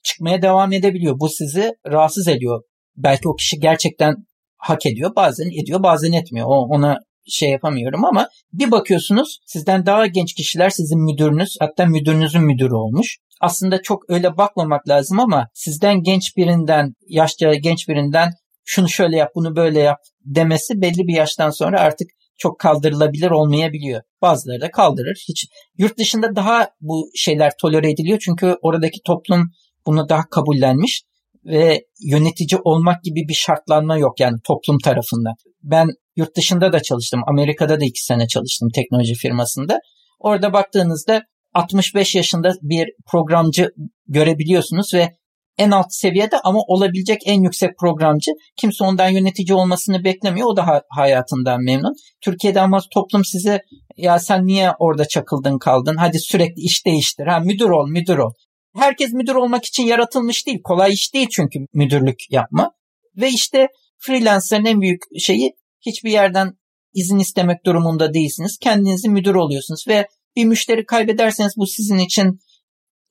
çıkmaya 0.03 0.42
devam 0.42 0.72
edebiliyor. 0.72 1.20
Bu 1.20 1.29
sizi 1.29 1.72
rahatsız 1.87 2.29
ediyor. 2.29 2.62
Belki 2.96 3.29
o 3.29 3.35
kişi 3.35 3.61
gerçekten 3.61 4.14
hak 4.59 4.87
ediyor. 4.87 5.16
Bazen 5.16 5.62
ediyor, 5.62 5.83
bazen 5.83 6.12
etmiyor. 6.12 6.46
O, 6.46 6.66
ona 6.74 6.98
şey 7.29 7.51
yapamıyorum 7.51 8.05
ama 8.05 8.29
bir 8.53 8.70
bakıyorsunuz 8.70 9.38
sizden 9.46 9.87
daha 9.87 10.07
genç 10.07 10.35
kişiler 10.35 10.70
sizin 10.70 11.05
müdürünüz 11.05 11.57
hatta 11.61 11.87
müdürünüzün 11.87 12.42
müdürü 12.42 12.74
olmuş. 12.74 13.18
Aslında 13.40 13.83
çok 13.83 14.11
öyle 14.11 14.37
bakmamak 14.37 14.88
lazım 14.88 15.20
ama 15.20 15.48
sizden 15.55 16.03
genç 16.03 16.37
birinden, 16.37 16.94
yaşça 17.09 17.55
genç 17.55 17.88
birinden 17.88 18.33
şunu 18.64 18.88
şöyle 18.88 19.16
yap, 19.16 19.31
bunu 19.35 19.57
böyle 19.57 19.81
yap 19.81 19.98
demesi 20.24 20.81
belli 20.81 21.07
bir 21.07 21.16
yaştan 21.16 21.51
sonra 21.51 21.81
artık 21.81 22.09
çok 22.38 22.59
kaldırılabilir 22.59 23.31
olmayabiliyor. 23.31 24.03
Bazıları 24.22 24.61
da 24.61 24.70
kaldırır. 24.70 25.24
Hiç 25.29 25.46
yurt 25.79 25.98
dışında 25.98 26.37
daha 26.37 26.70
bu 26.81 27.11
şeyler 27.14 27.53
tolere 27.61 27.90
ediliyor 27.90 28.18
çünkü 28.24 28.57
oradaki 28.62 29.01
toplum 29.05 29.51
bunu 29.87 30.09
daha 30.09 30.29
kabullenmiş 30.31 31.03
ve 31.44 31.85
yönetici 32.01 32.61
olmak 32.64 33.05
gibi 33.05 33.29
bir 33.29 33.35
şartlanma 33.35 33.98
yok 33.98 34.20
yani 34.20 34.37
toplum 34.44 34.79
tarafından. 34.79 35.35
Ben 35.62 35.88
yurt 36.16 36.37
dışında 36.37 36.72
da 36.72 36.83
çalıştım. 36.83 37.20
Amerika'da 37.27 37.81
da 37.81 37.85
iki 37.85 38.05
sene 38.05 38.27
çalıştım 38.29 38.68
teknoloji 38.74 39.14
firmasında. 39.14 39.81
Orada 40.18 40.53
baktığınızda 40.53 41.22
65 41.55 42.14
yaşında 42.14 42.53
bir 42.62 42.88
programcı 43.07 43.70
görebiliyorsunuz 44.07 44.94
ve 44.94 45.16
en 45.59 45.71
alt 45.71 45.87
seviyede 45.90 46.40
ama 46.44 46.59
olabilecek 46.66 47.21
en 47.27 47.42
yüksek 47.42 47.79
programcı. 47.79 48.31
Kimse 48.57 48.85
ondan 48.85 49.09
yönetici 49.09 49.55
olmasını 49.55 50.05
beklemiyor. 50.05 50.49
O 50.49 50.57
da 50.57 50.83
hayatından 50.88 51.62
memnun. 51.62 51.94
Türkiye'de 52.25 52.61
ama 52.61 52.81
toplum 52.94 53.25
size 53.25 53.62
ya 53.97 54.18
sen 54.18 54.47
niye 54.47 54.73
orada 54.79 55.09
çakıldın 55.09 55.59
kaldın? 55.59 55.97
Hadi 55.97 56.18
sürekli 56.18 56.62
iş 56.62 56.87
değiştir. 56.87 57.27
Ha 57.27 57.38
müdür 57.38 57.71
ol, 57.71 57.88
müdür 57.88 58.18
ol. 58.18 58.33
Herkes 58.77 59.12
müdür 59.12 59.35
olmak 59.35 59.64
için 59.64 59.83
yaratılmış 59.83 60.47
değil. 60.47 60.61
Kolay 60.64 60.92
iş 60.92 61.14
değil 61.14 61.29
çünkü 61.31 61.59
müdürlük 61.73 62.18
yapma. 62.31 62.73
Ve 63.16 63.29
işte 63.29 63.68
freelancer'ın 63.99 64.64
en 64.64 64.81
büyük 64.81 65.03
şeyi 65.18 65.53
hiçbir 65.87 66.11
yerden 66.11 66.53
izin 66.94 67.18
istemek 67.18 67.66
durumunda 67.66 68.14
değilsiniz. 68.14 68.59
Kendinizi 68.61 69.09
müdür 69.09 69.35
oluyorsunuz 69.35 69.85
ve 69.88 70.09
bir 70.37 70.44
müşteri 70.44 70.87
kaybederseniz 70.87 71.53
bu 71.57 71.66
sizin 71.66 71.99
için 71.99 72.38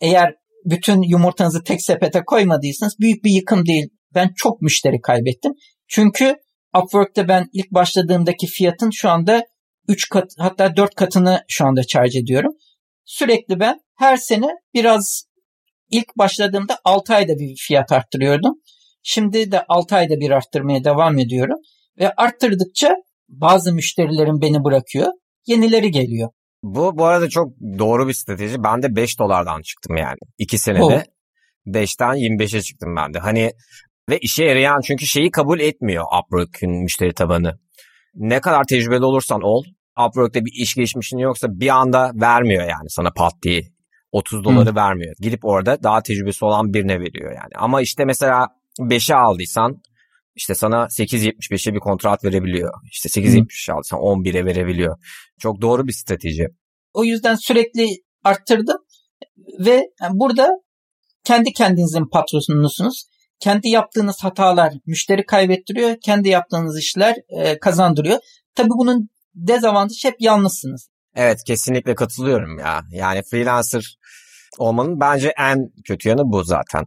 eğer 0.02 0.36
bütün 0.70 1.02
yumurtanızı 1.02 1.64
tek 1.64 1.82
sepete 1.82 2.24
koymadıysanız 2.26 3.00
büyük 3.00 3.24
bir 3.24 3.32
yıkım 3.32 3.66
değil. 3.66 3.90
Ben 4.16 4.32
çok 4.36 4.62
müşteri 4.62 5.02
kaybettim. 5.02 5.54
Çünkü 5.88 6.36
Upwork'ta 6.78 7.28
ben 7.28 7.50
ilk 7.54 7.72
başladığımdaki 7.72 8.48
fiyatın 8.48 8.90
şu 8.90 9.10
anda 9.10 9.44
3 9.88 10.10
kat 10.10 10.32
hatta 10.38 10.76
4 10.76 10.96
katını 10.96 11.44
şu 11.48 11.66
anda 11.66 11.84
charge 11.84 12.20
ediyorum. 12.20 12.52
Sürekli 13.06 13.60
ben 13.60 13.80
her 13.98 14.18
sene 14.18 14.48
biraz 14.74 15.24
ilk 15.90 16.18
başladığımda 16.18 16.78
6 16.84 17.16
ayda 17.16 17.34
bir 17.40 17.56
fiyat 17.68 17.92
arttırıyordum. 17.92 18.54
Şimdi 19.04 19.52
de 19.52 19.66
6 19.70 19.96
ayda 19.96 20.20
bir 20.20 20.32
arttırmaya 20.32 20.84
devam 20.84 21.20
ediyorum. 21.20 21.58
Ve 22.00 22.12
arttırdıkça 22.12 22.96
bazı 23.30 23.74
müşterilerim 23.74 24.42
beni 24.42 24.64
bırakıyor. 24.64 25.08
Yenileri 25.46 25.92
geliyor. 25.92 26.30
Bu 26.76 26.98
bu 26.98 27.06
arada 27.06 27.30
çok 27.30 27.52
doğru 27.80 28.08
bir 28.08 28.14
strateji. 28.14 28.64
Ben 28.64 28.84
de 28.84 28.96
5 28.96 29.20
dolardan 29.20 29.62
çıktım 29.62 29.98
yani. 29.98 30.18
2 30.38 30.58
senede 30.58 30.84
oh. 30.84 31.02
5'ten 31.68 32.16
25'e 32.16 32.62
çıktım 32.62 32.96
ben 32.96 33.14
de. 33.14 33.20
Hani 33.20 33.52
ve 34.10 34.18
işe 34.18 34.44
yarayan 34.46 34.82
çünkü 34.82 35.06
şeyi 35.06 35.32
kabul 35.32 35.60
etmiyor 35.60 36.06
Upwork'ün 36.20 36.72
müşteri 36.72 37.14
tabanı. 37.14 37.60
Ne 38.16 38.42
kadar 38.42 38.64
tecrübeli 38.64 39.06
olursan 39.06 39.42
ol, 39.42 39.64
Upwork'ta 40.08 40.46
bir 40.46 40.52
iş 40.54 40.76
geçmişin 40.76 41.18
yoksa 41.18 41.48
bir 41.52 41.70
anda 41.70 42.12
vermiyor 42.16 42.64
yani 42.64 42.90
sana 42.90 43.12
pat 43.12 43.34
diye. 43.44 43.62
30 44.12 44.44
doları 44.44 44.70
Hı. 44.70 44.76
vermiyor. 44.76 45.16
Gidip 45.20 45.46
orada 45.46 45.84
daha 45.84 46.02
tecrübesi 46.02 46.46
olan 46.46 46.74
birine 46.74 47.00
veriyor 47.00 47.32
yani. 47.32 47.52
Ama 47.56 47.82
işte 47.82 48.06
mesela 48.06 48.48
5'e 48.80 49.16
aldıysan 49.16 49.82
işte 50.38 50.56
sana 50.56 50.76
8.75'e 50.76 51.74
bir 51.74 51.80
kontrat 51.80 52.24
verebiliyor. 52.24 52.74
İşte 52.92 53.10
8.70 53.10 53.72
alsan 53.72 54.00
11'e 54.00 54.46
verebiliyor. 54.46 54.98
Çok 55.40 55.62
doğru 55.62 55.88
bir 55.88 55.94
strateji. 55.94 56.48
O 56.94 57.04
yüzden 57.04 57.36
sürekli 57.36 57.88
arttırdım 58.24 58.78
ve 59.60 59.84
burada 60.12 60.50
kendi 61.24 61.54
kendinizin 61.54 62.06
patronusunuz. 62.06 63.08
Kendi 63.40 63.70
yaptığınız 63.70 64.24
hatalar 64.24 64.74
müşteri 64.86 65.26
kaybettiriyor. 65.26 65.96
Kendi 66.02 66.30
yaptığınız 66.30 66.80
işler 66.80 67.16
e, 67.30 67.60
kazandırıyor. 67.60 68.20
Tabii 68.56 68.70
bunun 68.70 69.10
dezavantajı 69.36 70.08
hep 70.08 70.16
yalnızsınız. 70.20 70.90
Evet 71.16 71.44
kesinlikle 71.48 71.96
katılıyorum 71.96 72.60
ya. 72.60 72.82
Yani 72.92 73.22
freelancer 73.32 73.98
olmanın 74.58 75.00
bence 75.00 75.34
en 75.40 75.70
kötü 75.86 76.10
yanı 76.10 76.22
bu 76.26 76.44
zaten. 76.44 76.86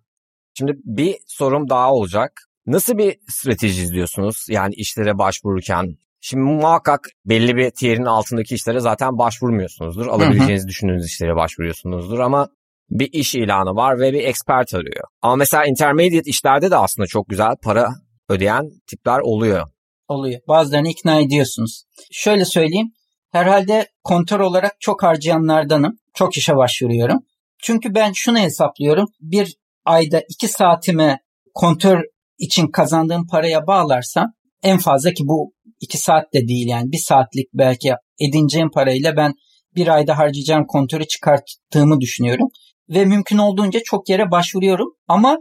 Şimdi 0.58 0.72
bir 0.84 1.16
sorum 1.26 1.68
daha 1.68 1.92
olacak. 1.92 2.49
Nasıl 2.66 2.98
bir 2.98 3.16
strateji 3.28 3.82
izliyorsunuz? 3.82 4.46
Yani 4.48 4.74
işlere 4.74 5.18
başvururken. 5.18 5.96
Şimdi 6.20 6.42
muhakkak 6.42 7.08
belli 7.24 7.56
bir 7.56 7.70
tier'in 7.70 8.04
altındaki 8.04 8.54
işlere 8.54 8.80
zaten 8.80 9.18
başvurmuyorsunuzdur. 9.18 10.06
Alabileceğinizi 10.06 10.68
düşündüğünüz 10.68 11.06
işlere 11.06 11.36
başvuruyorsunuzdur 11.36 12.18
ama 12.18 12.48
bir 12.90 13.12
iş 13.12 13.34
ilanı 13.34 13.76
var 13.76 14.00
ve 14.00 14.12
bir 14.12 14.24
expert 14.24 14.74
arıyor. 14.74 15.04
Ama 15.22 15.36
mesela 15.36 15.64
intermediate 15.64 16.30
işlerde 16.30 16.70
de 16.70 16.76
aslında 16.76 17.06
çok 17.06 17.28
güzel 17.28 17.56
para 17.62 17.88
ödeyen 18.28 18.70
tipler 18.86 19.18
oluyor. 19.18 19.68
Oluyor. 20.08 20.40
Bazılarını 20.48 20.88
ikna 20.88 21.20
ediyorsunuz. 21.20 21.84
Şöyle 22.12 22.44
söyleyeyim. 22.44 22.92
Herhalde 23.32 23.88
kontör 24.04 24.40
olarak 24.40 24.72
çok 24.80 25.02
harcayanlardanım. 25.02 25.98
Çok 26.14 26.36
işe 26.36 26.56
başvuruyorum. 26.56 27.18
Çünkü 27.58 27.94
ben 27.94 28.12
şunu 28.12 28.38
hesaplıyorum. 28.38 29.08
Bir 29.20 29.56
ayda 29.84 30.22
iki 30.28 30.48
saatimi 30.48 31.18
kontör 31.54 32.02
için 32.40 32.66
kazandığım 32.66 33.26
paraya 33.26 33.66
bağlarsam 33.66 34.32
en 34.62 34.78
fazla 34.78 35.12
ki 35.12 35.24
bu 35.26 35.52
iki 35.80 35.98
saat 35.98 36.34
de 36.34 36.48
değil 36.48 36.68
yani 36.68 36.92
bir 36.92 36.98
saatlik 36.98 37.46
belki 37.54 37.92
edineceğim 38.20 38.70
parayla 38.74 39.16
ben 39.16 39.34
bir 39.74 39.88
ayda 39.88 40.18
harcayacağım 40.18 40.66
kontörü 40.66 41.06
çıkarttığımı 41.06 42.00
düşünüyorum. 42.00 42.48
Ve 42.88 43.04
mümkün 43.04 43.38
olduğunca 43.38 43.80
çok 43.84 44.08
yere 44.08 44.30
başvuruyorum 44.30 44.88
ama 45.08 45.38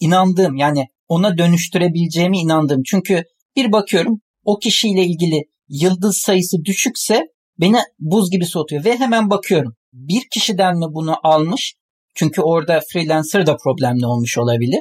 inandığım 0.00 0.56
yani 0.56 0.86
ona 1.08 1.38
dönüştürebileceğimi 1.38 2.38
inandığım. 2.38 2.82
Çünkü 2.82 3.24
bir 3.56 3.72
bakıyorum 3.72 4.20
o 4.44 4.58
kişiyle 4.58 5.04
ilgili 5.04 5.42
yıldız 5.68 6.16
sayısı 6.16 6.56
düşükse 6.64 7.22
beni 7.60 7.76
buz 7.98 8.30
gibi 8.30 8.46
soğutuyor 8.46 8.84
ve 8.84 8.96
hemen 8.98 9.30
bakıyorum. 9.30 9.74
Bir 9.92 10.22
kişiden 10.32 10.78
mi 10.78 10.86
bunu 10.90 11.14
almış? 11.22 11.74
Çünkü 12.14 12.42
orada 12.42 12.80
freelancer 12.92 13.46
da 13.46 13.56
problemli 13.56 14.06
olmuş 14.06 14.38
olabilir. 14.38 14.80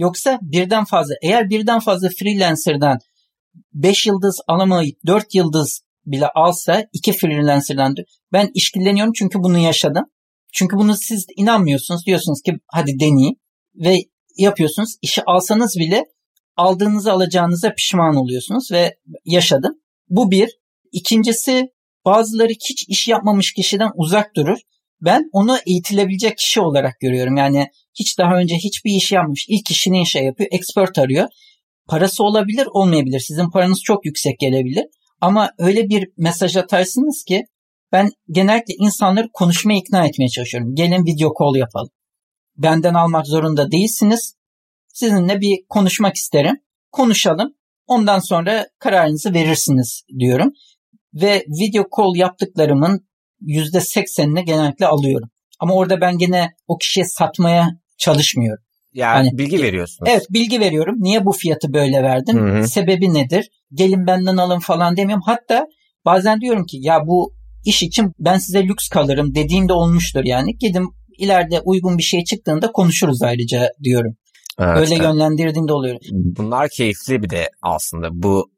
Yoksa 0.00 0.38
birden 0.42 0.84
fazla 0.84 1.14
eğer 1.22 1.50
birden 1.50 1.80
fazla 1.80 2.08
freelancer'dan 2.18 2.98
5 3.72 4.06
yıldız 4.06 4.40
alamayıp 4.48 4.98
4 5.06 5.34
yıldız 5.34 5.82
bile 6.06 6.28
alsa 6.34 6.86
iki 6.92 7.12
freelancer'dan 7.12 7.94
ben 8.32 8.50
işkilleniyorum 8.54 9.12
çünkü 9.12 9.38
bunu 9.38 9.58
yaşadım. 9.58 10.04
Çünkü 10.52 10.76
bunu 10.76 10.96
siz 10.96 11.26
inanmıyorsunuz. 11.36 12.06
Diyorsunuz 12.06 12.42
ki 12.42 12.52
hadi 12.66 12.92
deneyeyim 13.00 13.34
ve 13.74 13.98
yapıyorsunuz. 14.36 14.96
İşi 15.02 15.22
alsanız 15.26 15.76
bile 15.78 16.04
aldığınızı 16.56 17.12
alacağınıza 17.12 17.72
pişman 17.74 18.16
oluyorsunuz 18.16 18.72
ve 18.72 18.96
yaşadım. 19.24 19.72
Bu 20.08 20.30
bir. 20.30 20.50
İkincisi 20.92 21.68
bazıları 22.04 22.52
hiç 22.52 22.84
iş 22.88 23.08
yapmamış 23.08 23.52
kişiden 23.52 23.90
uzak 23.96 24.36
durur. 24.36 24.58
Ben 25.00 25.28
onu 25.32 25.58
eğitilebilecek 25.66 26.38
kişi 26.38 26.60
olarak 26.60 27.00
görüyorum. 27.00 27.36
Yani 27.36 27.66
hiç 27.94 28.18
daha 28.18 28.36
önce 28.36 28.54
hiçbir 28.54 28.90
iş 28.90 29.12
yapmış. 29.12 29.46
İlk 29.48 29.70
işini 29.70 30.06
şey 30.06 30.24
yapıyor. 30.24 30.48
Expert 30.52 30.98
arıyor. 30.98 31.28
Parası 31.88 32.24
olabilir 32.24 32.66
olmayabilir. 32.70 33.20
Sizin 33.20 33.50
paranız 33.50 33.82
çok 33.82 34.04
yüksek 34.04 34.38
gelebilir. 34.38 34.84
Ama 35.20 35.50
öyle 35.58 35.88
bir 35.88 36.08
mesaj 36.16 36.56
atarsınız 36.56 37.24
ki 37.24 37.44
ben 37.92 38.10
genellikle 38.30 38.74
insanları 38.78 39.28
konuşmaya 39.32 39.78
ikna 39.78 40.06
etmeye 40.06 40.28
çalışıyorum. 40.28 40.74
Gelin 40.74 41.06
video 41.06 41.32
call 41.40 41.58
yapalım. 41.58 41.90
Benden 42.56 42.94
almak 42.94 43.26
zorunda 43.26 43.70
değilsiniz. 43.70 44.34
Sizinle 44.88 45.40
bir 45.40 45.58
konuşmak 45.68 46.16
isterim. 46.16 46.56
Konuşalım. 46.92 47.54
Ondan 47.86 48.18
sonra 48.18 48.66
kararınızı 48.78 49.34
verirsiniz 49.34 50.02
diyorum. 50.18 50.52
Ve 51.14 51.44
video 51.60 51.84
call 51.96 52.16
yaptıklarımın 52.16 53.09
%80'ini 53.42 54.44
genellikle 54.44 54.86
alıyorum. 54.86 55.28
Ama 55.60 55.74
orada 55.74 56.00
ben 56.00 56.18
gene 56.18 56.50
o 56.66 56.78
kişiye 56.78 57.04
satmaya 57.04 57.68
çalışmıyorum. 57.98 58.64
Yani 58.94 59.28
hani, 59.28 59.38
bilgi 59.38 59.62
veriyorsunuz. 59.62 60.10
Evet 60.12 60.26
bilgi 60.30 60.60
veriyorum. 60.60 60.94
Niye 60.98 61.24
bu 61.24 61.32
fiyatı 61.32 61.72
böyle 61.72 62.02
verdim? 62.02 62.38
Hı-hı. 62.38 62.68
Sebebi 62.68 63.14
nedir? 63.14 63.50
Gelin 63.72 64.06
benden 64.06 64.36
alın 64.36 64.58
falan 64.58 64.96
demiyorum. 64.96 65.24
Hatta 65.26 65.66
bazen 66.04 66.40
diyorum 66.40 66.66
ki 66.66 66.76
ya 66.80 67.00
bu 67.06 67.32
iş 67.64 67.82
için 67.82 68.12
ben 68.18 68.38
size 68.38 68.64
lüks 68.64 68.88
kalırım 68.88 69.34
dediğimde 69.34 69.72
olmuştur 69.72 70.24
yani. 70.24 70.58
Gidin 70.58 70.88
ileride 71.18 71.60
uygun 71.60 71.98
bir 71.98 72.02
şey 72.02 72.24
çıktığında 72.24 72.72
konuşuruz 72.72 73.22
ayrıca 73.22 73.68
diyorum. 73.82 74.16
Evet, 74.58 74.78
Öyle 74.78 74.94
evet. 74.94 75.04
yönlendirdiğimde 75.04 75.72
oluyor. 75.72 75.96
Bunlar 76.10 76.68
keyifli 76.76 77.22
bir 77.22 77.30
de 77.30 77.48
aslında 77.62 78.08
bu 78.12 78.50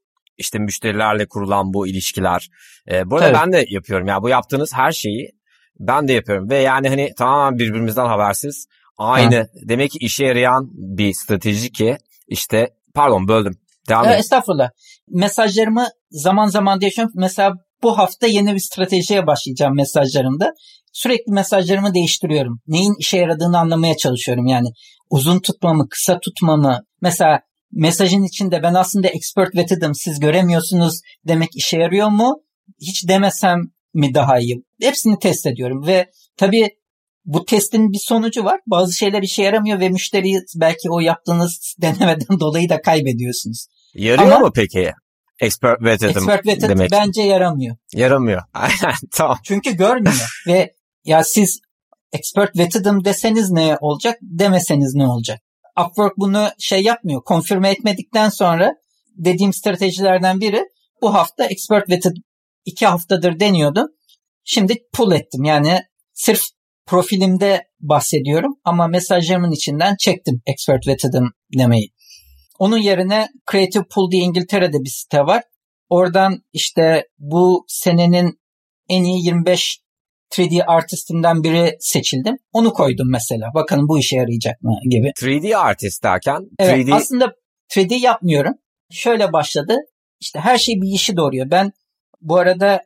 işte 0.43 0.59
müşterilerle 0.59 1.27
kurulan 1.27 1.75
bu 1.75 1.87
ilişkiler. 1.87 2.49
E, 2.91 3.11
bu 3.11 3.17
arada 3.17 3.29
evet. 3.29 3.39
ben 3.43 3.53
de 3.53 3.65
yapıyorum. 3.69 4.07
Ya 4.07 4.13
yani 4.13 4.23
bu 4.23 4.29
yaptığınız 4.29 4.75
her 4.75 4.93
şeyi 4.93 5.31
ben 5.79 6.09
de 6.09 6.13
yapıyorum 6.13 6.51
ve 6.51 6.59
yani 6.59 6.89
hani 6.89 7.13
tamamen 7.19 7.59
birbirimizden 7.59 8.07
habersiz 8.07 8.67
aynı. 8.99 9.37
Ha. 9.37 9.47
Demek 9.69 9.91
ki 9.91 9.99
işe 10.01 10.25
yarayan 10.25 10.69
bir 10.73 11.13
strateji 11.13 11.73
ki 11.73 11.97
işte 12.29 12.71
pardon 12.95 13.29
böldüm. 13.29 13.59
Devam 13.89 14.09
ee, 14.09 14.15
estağfurullah. 14.15 14.71
Mesajlarımı 15.09 15.89
zaman 16.11 16.47
zaman 16.47 16.81
değişiyorum. 16.81 17.13
Mesela 17.17 17.53
bu 17.83 17.99
hafta 17.99 18.27
yeni 18.27 18.55
bir 18.55 18.61
stratejiye 18.61 19.27
başlayacağım 19.27 19.77
mesajlarımda. 19.77 20.53
Sürekli 20.93 21.33
mesajlarımı 21.33 21.95
değiştiriyorum. 21.95 22.61
Neyin 22.67 22.95
işe 22.99 23.19
yaradığını 23.19 23.59
anlamaya 23.59 23.97
çalışıyorum. 23.97 24.47
Yani 24.47 24.69
uzun 25.11 25.41
tutmamı, 25.41 25.89
kısa 25.89 26.19
tutmamı. 26.21 26.81
Mesela 27.01 27.41
mesajın 27.73 28.23
içinde 28.23 28.63
ben 28.63 28.75
aslında 28.75 29.09
expert 29.09 29.57
veted'ım 29.57 29.95
siz 29.95 30.21
göremiyorsunuz 30.21 31.01
demek 31.29 31.57
işe 31.57 31.79
yarıyor 31.79 32.09
mu? 32.09 32.43
Hiç 32.81 33.09
demesem 33.09 33.61
mi 33.95 34.15
daha 34.15 34.39
iyi? 34.39 34.65
Hepsini 34.83 35.19
test 35.19 35.47
ediyorum 35.47 35.87
ve 35.87 36.11
tabii 36.37 36.71
bu 37.25 37.45
testin 37.45 37.93
bir 37.93 38.01
sonucu 38.03 38.45
var. 38.45 38.61
Bazı 38.67 38.93
şeyler 38.93 39.23
işe 39.23 39.43
yaramıyor 39.43 39.81
ve 39.81 39.89
müşteriyi 39.89 40.41
belki 40.57 40.91
o 40.91 41.01
yaptığınız 41.01 41.75
denemeden 41.83 42.41
dolayı 42.41 42.69
da 42.69 42.83
kaybediyorsunuz. 42.83 43.67
Yarıyor 43.95 44.33
Ama, 44.33 44.39
mu 44.39 44.53
peki? 44.55 44.93
Expert 45.41 45.83
vetted, 45.83 46.09
expert 46.09 46.47
vetted 46.47 46.69
demek. 46.69 46.91
bence 46.91 47.23
yaramıyor. 47.23 47.77
Yaramıyor. 47.95 48.43
tamam. 49.13 49.39
Çünkü 49.45 49.77
görmüyor 49.77 50.43
ve 50.47 50.75
ya 51.05 51.25
siz 51.25 51.61
expert 52.13 52.59
vetted'ım 52.59 53.05
deseniz 53.05 53.51
ne 53.51 53.77
olacak 53.81 54.19
demeseniz 54.23 54.95
ne 54.95 55.07
olacak? 55.07 55.41
Upwork 55.81 56.13
bunu 56.17 56.49
şey 56.59 56.83
yapmıyor. 56.83 57.25
Konfirme 57.25 57.71
etmedikten 57.71 58.29
sonra 58.29 58.75
dediğim 59.17 59.53
stratejilerden 59.53 60.41
biri 60.41 60.65
bu 61.03 61.15
hafta 61.15 61.45
expert 61.45 61.91
vetted 61.91 62.17
iki 62.65 62.87
haftadır 62.87 63.41
deniyordum. 63.41 63.87
Şimdi 64.45 64.79
pull 64.93 65.13
ettim. 65.13 65.45
Yani 65.45 65.81
sırf 66.13 66.41
profilimde 66.87 67.65
bahsediyorum 67.81 68.55
ama 68.65 68.87
mesajlarımın 68.87 69.53
içinden 69.53 69.97
çektim 69.97 70.43
expert 70.47 70.87
vetted'ım 70.87 71.33
demeyi. 71.59 71.93
Onun 72.59 72.79
yerine 72.79 73.29
Creative 73.53 73.85
Pool 73.95 74.11
diye 74.11 74.23
İngiltere'de 74.23 74.81
bir 74.85 74.91
site 74.91 75.21
var. 75.21 75.43
Oradan 75.89 76.43
işte 76.53 77.09
bu 77.19 77.65
senenin 77.69 78.41
en 78.89 79.05
iyi 79.05 79.27
25 79.27 79.82
3D 80.33 80.65
artistinden 80.65 81.43
biri 81.43 81.77
seçildim. 81.81 82.37
Onu 82.53 82.73
koydum 82.73 83.11
mesela. 83.11 83.51
Bakın 83.55 83.89
bu 83.89 83.99
işe 83.99 84.17
yarayacak 84.17 84.63
mı 84.63 84.79
gibi. 84.91 85.07
3D 85.09 85.57
artist 85.57 86.03
derken? 86.03 86.37
3D... 86.37 86.49
Evet 86.59 86.89
aslında 86.93 87.33
3D 87.71 87.95
yapmıyorum. 87.95 88.55
Şöyle 88.91 89.33
başladı. 89.33 89.77
İşte 90.21 90.41
her 90.41 90.59
şey 90.59 90.75
bir 90.75 90.95
işi 90.95 91.17
doğuruyor. 91.17 91.51
Ben 91.51 91.73
bu 92.21 92.37
arada 92.37 92.83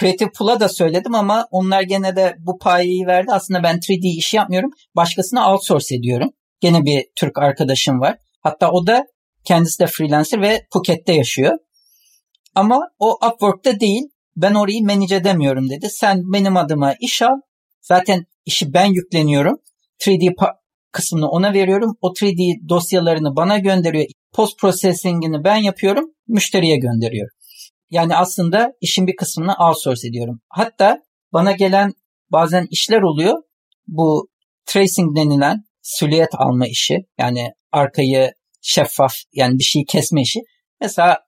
Creative 0.00 0.30
Pool'a 0.38 0.60
da 0.60 0.68
söyledim 0.68 1.14
ama 1.14 1.48
onlar 1.50 1.82
gene 1.82 2.16
de 2.16 2.36
bu 2.38 2.58
payı 2.58 3.06
verdi. 3.06 3.32
Aslında 3.32 3.62
ben 3.62 3.76
3D 3.76 4.18
işi 4.18 4.36
yapmıyorum. 4.36 4.70
Başkasına 4.96 5.52
outsource 5.52 5.94
ediyorum. 5.94 6.30
Gene 6.60 6.84
bir 6.84 7.04
Türk 7.16 7.38
arkadaşım 7.38 8.00
var. 8.00 8.18
Hatta 8.40 8.70
o 8.70 8.86
da 8.86 9.06
kendisi 9.44 9.78
de 9.78 9.86
freelancer 9.86 10.40
ve 10.40 10.66
Phuket'te 10.72 11.12
yaşıyor. 11.12 11.58
Ama 12.54 12.80
o 12.98 13.18
Upwork'ta 13.26 13.80
değil. 13.80 14.02
Ben 14.36 14.54
orayı 14.54 14.82
manage 14.82 15.14
edemiyorum 15.14 15.70
dedi. 15.70 15.88
Sen 15.90 16.32
benim 16.32 16.56
adıma 16.56 16.94
iş 17.00 17.22
al. 17.22 17.40
Zaten 17.80 18.26
işi 18.46 18.72
ben 18.72 18.86
yükleniyorum. 18.86 19.56
3D 20.00 20.34
kısmını 20.92 21.28
ona 21.28 21.52
veriyorum. 21.52 21.96
O 22.00 22.12
3D 22.12 22.68
dosyalarını 22.68 23.36
bana 23.36 23.58
gönderiyor. 23.58 24.06
Post 24.32 24.58
processing'ini 24.58 25.44
ben 25.44 25.56
yapıyorum. 25.56 26.04
Müşteriye 26.28 26.76
gönderiyorum. 26.76 27.36
Yani 27.90 28.16
aslında 28.16 28.72
işin 28.80 29.06
bir 29.06 29.16
kısmını 29.16 29.54
outsource 29.54 30.08
ediyorum. 30.08 30.40
Hatta 30.48 30.98
bana 31.32 31.52
gelen 31.52 31.92
bazen 32.32 32.66
işler 32.70 33.02
oluyor. 33.02 33.42
Bu 33.86 34.28
tracing 34.66 35.16
denilen 35.16 35.64
silüet 35.82 36.34
alma 36.38 36.66
işi. 36.66 36.98
Yani 37.18 37.52
arkayı 37.72 38.32
şeffaf 38.62 39.12
yani 39.32 39.58
bir 39.58 39.64
şeyi 39.64 39.84
kesme 39.84 40.22
işi. 40.22 40.40
Mesela 40.80 41.18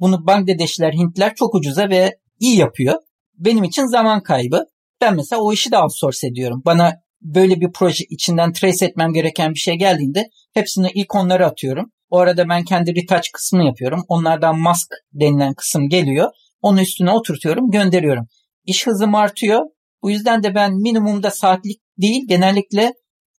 bunu 0.00 0.26
Bangladeşliler, 0.26 0.92
Hintler 0.92 1.34
çok 1.34 1.54
ucuza 1.54 1.90
ve 1.90 2.16
iyi 2.40 2.56
yapıyor. 2.56 2.94
Benim 3.34 3.64
için 3.64 3.86
zaman 3.86 4.22
kaybı. 4.22 4.64
Ben 5.00 5.16
mesela 5.16 5.42
o 5.42 5.52
işi 5.52 5.72
de 5.72 5.78
outsource 5.78 6.26
ediyorum. 6.26 6.62
Bana 6.64 6.94
böyle 7.20 7.60
bir 7.60 7.72
proje 7.74 8.04
içinden 8.10 8.52
trace 8.52 8.86
etmem 8.86 9.12
gereken 9.12 9.50
bir 9.54 9.58
şey 9.58 9.74
geldiğinde 9.74 10.28
hepsini 10.54 10.90
ilk 10.94 11.14
onlara 11.14 11.46
atıyorum. 11.46 11.92
O 12.10 12.18
arada 12.18 12.48
ben 12.48 12.64
kendi 12.64 12.94
retouch 12.94 13.28
kısmını 13.32 13.64
yapıyorum. 13.64 14.04
Onlardan 14.08 14.58
mask 14.58 14.88
denilen 15.12 15.54
kısım 15.54 15.88
geliyor. 15.88 16.30
Onu 16.62 16.80
üstüne 16.80 17.10
oturtuyorum, 17.10 17.70
gönderiyorum. 17.70 18.26
İş 18.64 18.86
hızım 18.86 19.14
artıyor. 19.14 19.62
Bu 20.02 20.10
yüzden 20.10 20.42
de 20.42 20.54
ben 20.54 20.72
minimumda 20.74 21.30
saatlik 21.30 21.80
değil, 21.98 22.22
genellikle 22.28 22.92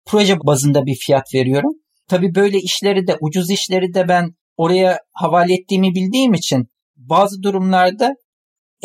proje 0.06 0.36
bazında 0.40 0.86
bir 0.86 0.94
fiyat 0.94 1.34
veriyorum. 1.34 1.72
Tabii 2.08 2.34
böyle 2.34 2.58
işleri 2.58 3.06
de, 3.06 3.16
ucuz 3.20 3.50
işleri 3.50 3.94
de 3.94 4.08
ben 4.08 4.34
oraya 4.56 4.98
havale 5.12 5.54
ettiğimi 5.54 5.94
bildiğim 5.94 6.34
için 6.34 6.66
bazı 6.96 7.42
durumlarda 7.42 8.14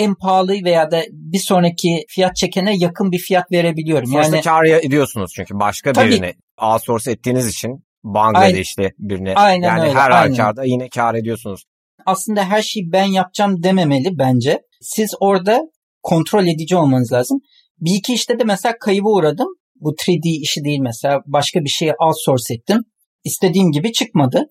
en 0.01 0.15
pahalı 0.15 0.53
veya 0.63 0.91
da 0.91 1.03
bir 1.11 1.39
sonraki 1.39 2.05
fiyat 2.09 2.35
çekene 2.35 2.77
yakın 2.77 3.11
bir 3.11 3.19
fiyat 3.19 3.51
verebiliyorum. 3.51 4.07
Sonuçta 4.07 4.35
yani 4.35 4.43
kar 4.43 4.65
ediyorsunuz 4.65 5.31
çünkü 5.35 5.59
başka 5.59 5.93
tabii, 5.93 6.11
birini 6.11 6.33
outsource 6.61 7.11
ettiğiniz 7.11 7.47
için 7.47 7.83
Bangladeşli 8.03 8.81
aynen, 8.81 8.93
birine 8.99 9.33
aynen 9.35 9.67
yani 9.67 9.81
öyle, 9.81 9.93
her 9.93 10.11
halükarda 10.11 10.63
yine 10.63 10.89
kar 10.89 11.15
ediyorsunuz. 11.15 11.63
Aslında 12.05 12.43
her 12.43 12.61
şeyi 12.61 12.91
ben 12.91 13.05
yapacağım 13.05 13.63
dememeli 13.63 14.17
bence. 14.19 14.61
Siz 14.81 15.13
orada 15.19 15.61
kontrol 16.03 16.47
edici 16.47 16.75
olmanız 16.75 17.13
lazım. 17.13 17.39
Bir 17.79 17.95
iki 17.95 18.13
işte 18.13 18.39
de 18.39 18.43
mesela 18.43 18.75
kayıba 18.79 19.09
uğradım. 19.09 19.47
Bu 19.75 19.95
3D 19.95 20.41
işi 20.41 20.63
değil 20.63 20.79
mesela 20.79 21.21
başka 21.25 21.59
bir 21.59 21.69
şeye 21.69 21.93
outsource 21.99 22.53
ettim. 22.53 22.81
İstediğim 23.23 23.71
gibi 23.71 23.91
çıkmadı. 23.91 24.45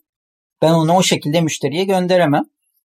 Ben 0.63 0.73
onu 0.73 0.93
o 0.93 1.03
şekilde 1.03 1.41
müşteriye 1.41 1.85
gönderemem. 1.85 2.43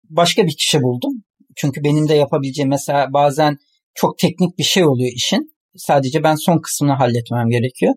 Başka 0.10 0.46
bir 0.46 0.56
kişi 0.58 0.82
buldum. 0.82 1.24
Çünkü 1.56 1.84
benim 1.84 2.10
de 2.10 2.14
yapabileceğim 2.14 2.70
mesela 2.70 3.14
bazen 3.14 3.58
çok 3.94 4.18
teknik 4.18 4.58
bir 4.58 4.64
şey 4.64 4.86
oluyor 4.86 5.12
işin. 5.16 5.56
Sadece 5.76 6.24
ben 6.24 6.36
son 6.36 6.60
kısmını 6.60 6.94
halletmem 6.94 7.50
gerekiyor. 7.50 7.94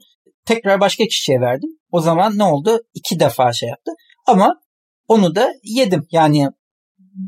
Tekrar 0.46 0.80
başka 0.80 1.04
kişiye 1.04 1.40
verdim. 1.40 1.70
O 1.90 2.00
zaman 2.00 2.38
ne 2.38 2.44
oldu? 2.44 2.80
İki 2.94 3.20
defa 3.20 3.52
şey 3.52 3.68
yaptı. 3.68 3.90
Ama 4.26 4.54
onu 5.08 5.34
da 5.34 5.52
yedim. 5.62 6.06
Yani 6.10 6.48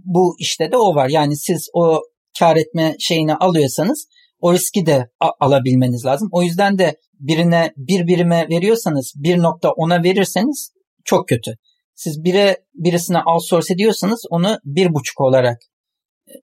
bu 0.04 0.36
işte 0.38 0.72
de 0.72 0.76
o 0.76 0.94
var. 0.94 1.08
Yani 1.08 1.36
siz 1.36 1.68
o 1.74 2.00
kar 2.38 2.56
etme 2.56 2.96
şeyini 2.98 3.34
alıyorsanız 3.34 4.08
o 4.40 4.52
riski 4.52 4.86
de 4.86 5.10
alabilmeniz 5.40 6.04
lazım. 6.04 6.28
O 6.32 6.42
yüzden 6.42 6.78
de 6.78 6.96
birine 7.20 7.72
bir 7.76 8.06
birime 8.06 8.46
veriyorsanız 8.50 9.12
bir 9.16 9.38
nokta 9.38 9.70
ona 9.70 10.02
verirseniz 10.02 10.72
çok 11.04 11.28
kötü. 11.28 11.54
Siz 11.94 12.24
bire 12.24 12.56
birisine 12.74 13.18
outsource 13.26 13.74
ediyorsanız 13.74 14.22
onu 14.30 14.58
bir 14.64 14.94
buçuk 14.94 15.20
olarak 15.20 15.58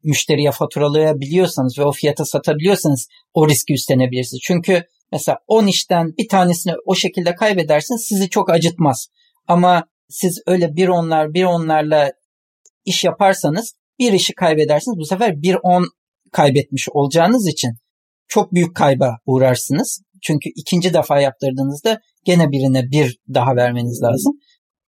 müşteriye 0.03 0.51
faturalayabiliyorsanız 0.51 1.79
ve 1.79 1.83
o 1.83 1.91
fiyata 1.91 2.25
satabiliyorsanız 2.25 3.07
o 3.33 3.49
riski 3.49 3.73
üstlenebilirsiniz. 3.73 4.41
Çünkü 4.43 4.83
mesela 5.11 5.37
10 5.47 5.67
işten 5.67 6.13
bir 6.17 6.27
tanesini 6.27 6.73
o 6.85 6.95
şekilde 6.95 7.35
kaybedersiniz 7.35 8.05
sizi 8.09 8.29
çok 8.29 8.49
acıtmaz. 8.49 9.07
Ama 9.47 9.83
siz 10.09 10.41
öyle 10.47 10.75
bir 10.75 10.87
onlar 10.87 11.33
bir 11.33 11.43
onlarla 11.43 12.11
iş 12.85 13.03
yaparsanız 13.03 13.73
bir 13.99 14.13
işi 14.13 14.33
kaybedersiniz. 14.33 14.97
Bu 14.97 15.05
sefer 15.05 15.41
bir 15.41 15.57
on 15.63 15.85
kaybetmiş 16.31 16.87
olacağınız 16.91 17.47
için 17.47 17.71
çok 18.27 18.53
büyük 18.53 18.75
kayba 18.75 19.17
uğrarsınız. 19.25 20.01
Çünkü 20.21 20.49
ikinci 20.55 20.93
defa 20.93 21.19
yaptırdığınızda 21.19 21.99
gene 22.25 22.51
birine 22.51 22.91
bir 22.91 23.17
daha 23.33 23.55
vermeniz 23.55 24.01
lazım. 24.03 24.33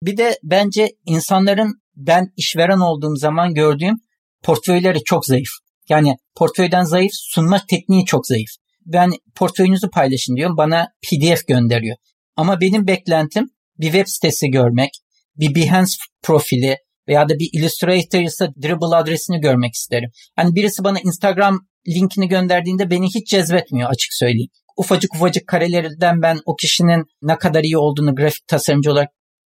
Bir 0.03 0.17
de 0.17 0.39
bence 0.43 0.93
insanların 1.07 1.81
ben 1.97 2.33
işveren 2.37 2.81
olduğum 2.81 3.17
zaman 3.17 3.55
gördüğüm 3.55 3.95
portföyleri 4.43 4.99
çok 5.05 5.27
zayıf. 5.27 5.49
Yani 5.89 6.17
portföyden 6.37 6.85
zayıf, 6.85 7.13
sunma 7.15 7.63
tekniği 7.71 8.05
çok 8.05 8.27
zayıf. 8.27 8.51
Ben 8.87 9.11
portföyünüzü 9.35 9.91
paylaşın 9.91 10.37
diyorum, 10.37 10.57
bana 10.57 10.89
PDF 11.03 11.47
gönderiyor. 11.47 11.97
Ama 12.37 12.61
benim 12.61 12.87
beklentim 12.87 13.51
bir 13.79 13.87
web 13.87 14.07
sitesi 14.07 14.49
görmek, 14.49 14.91
bir 15.37 15.55
Behance 15.55 15.93
profili 16.23 16.77
veya 17.09 17.29
da 17.29 17.35
bir 17.39 17.49
Illustrator 17.53 18.21
ise 18.21 18.49
Dribble 18.63 18.97
adresini 18.97 19.41
görmek 19.41 19.75
isterim. 19.75 20.11
Hani 20.37 20.55
birisi 20.55 20.85
bana 20.85 21.01
Instagram 21.01 21.61
linkini 21.89 22.29
gönderdiğinde 22.29 22.91
beni 22.91 23.07
hiç 23.07 23.31
cezbetmiyor 23.31 23.91
açık 23.91 24.13
söyleyeyim. 24.13 24.51
Ufacık 24.77 25.15
ufacık 25.15 25.47
karelerden 25.47 26.23
ben 26.23 26.39
o 26.47 26.57
kişinin 26.57 27.05
ne 27.23 27.39
kadar 27.39 27.63
iyi 27.63 27.79
olduğunu 27.79 28.15
grafik 28.15 28.47
tasarımcı 28.49 28.93
olarak 28.93 29.09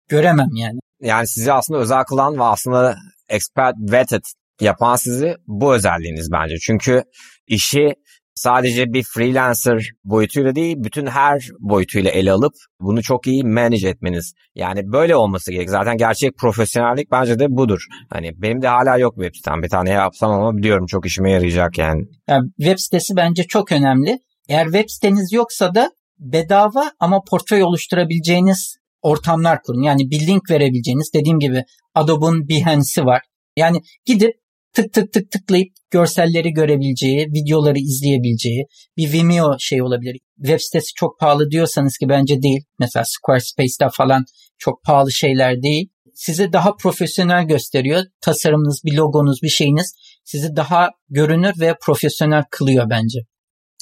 göremem 0.08 0.54
yani. 0.54 0.78
Yani 1.00 1.28
sizi 1.28 1.52
aslında 1.52 1.80
özel 1.80 2.04
kılan 2.04 2.38
ve 2.38 2.42
aslında 2.42 2.96
expert 3.28 3.74
vetted 3.92 4.22
yapan 4.60 4.96
sizi 4.96 5.36
bu 5.46 5.74
özelliğiniz 5.74 6.32
bence. 6.32 6.56
Çünkü 6.58 7.02
işi 7.46 7.94
sadece 8.38 8.92
bir 8.92 9.02
freelancer 9.02 9.90
boyutuyla 10.04 10.54
değil 10.54 10.76
bütün 10.78 11.06
her 11.06 11.48
boyutuyla 11.60 12.10
ele 12.10 12.32
alıp 12.32 12.52
bunu 12.80 13.02
çok 13.02 13.26
iyi 13.26 13.44
manage 13.44 13.88
etmeniz. 13.88 14.34
Yani 14.54 14.92
böyle 14.92 15.16
olması 15.16 15.52
gerek. 15.52 15.70
Zaten 15.70 15.96
gerçek 15.96 16.36
profesyonellik 16.38 17.10
bence 17.10 17.38
de 17.38 17.46
budur. 17.48 17.80
Hani 18.10 18.30
benim 18.36 18.62
de 18.62 18.68
hala 18.68 18.98
yok 18.98 19.14
web 19.14 19.34
sitem. 19.34 19.62
Bir 19.62 19.68
tane 19.68 19.90
yapsam 19.90 20.30
ama 20.30 20.56
biliyorum 20.56 20.86
çok 20.86 21.06
işime 21.06 21.30
yarayacak 21.32 21.78
yani. 21.78 22.02
yani. 22.28 22.50
Web 22.56 22.78
sitesi 22.78 23.16
bence 23.16 23.44
çok 23.44 23.72
önemli. 23.72 24.18
Eğer 24.48 24.64
web 24.64 24.88
siteniz 24.88 25.32
yoksa 25.32 25.74
da 25.74 25.90
bedava 26.18 26.92
ama 27.00 27.20
portföy 27.30 27.62
oluşturabileceğiniz 27.62 28.76
ortamlar 29.02 29.62
kurun. 29.62 29.82
Yani 29.82 30.10
bir 30.10 30.26
link 30.26 30.50
verebileceğiniz 30.50 31.10
dediğim 31.14 31.38
gibi 31.38 31.64
Adobe'un 31.94 32.48
Behance'i 32.48 33.04
var. 33.04 33.22
Yani 33.56 33.82
gidip 34.04 34.34
tık 34.72 34.92
tık 34.92 35.12
tık 35.12 35.30
tıklayıp 35.30 35.68
görselleri 35.90 36.52
görebileceği, 36.52 37.26
videoları 37.26 37.78
izleyebileceği 37.78 38.64
bir 38.96 39.12
Vimeo 39.12 39.56
şey 39.58 39.82
olabilir. 39.82 40.18
Web 40.36 40.58
sitesi 40.60 40.94
çok 40.96 41.20
pahalı 41.20 41.50
diyorsanız 41.50 41.98
ki 41.98 42.08
bence 42.08 42.42
değil. 42.42 42.60
Mesela 42.78 43.04
Squarespace'de 43.06 43.88
falan 43.92 44.24
çok 44.58 44.82
pahalı 44.84 45.12
şeyler 45.12 45.62
değil. 45.62 45.88
Sizi 46.14 46.52
daha 46.52 46.76
profesyonel 46.76 47.44
gösteriyor. 47.44 48.02
Tasarımınız, 48.20 48.80
bir 48.84 48.96
logonuz, 48.96 49.42
bir 49.42 49.48
şeyiniz 49.48 49.94
sizi 50.24 50.56
daha 50.56 50.90
görünür 51.08 51.52
ve 51.60 51.74
profesyonel 51.82 52.44
kılıyor 52.50 52.90
bence. 52.90 53.18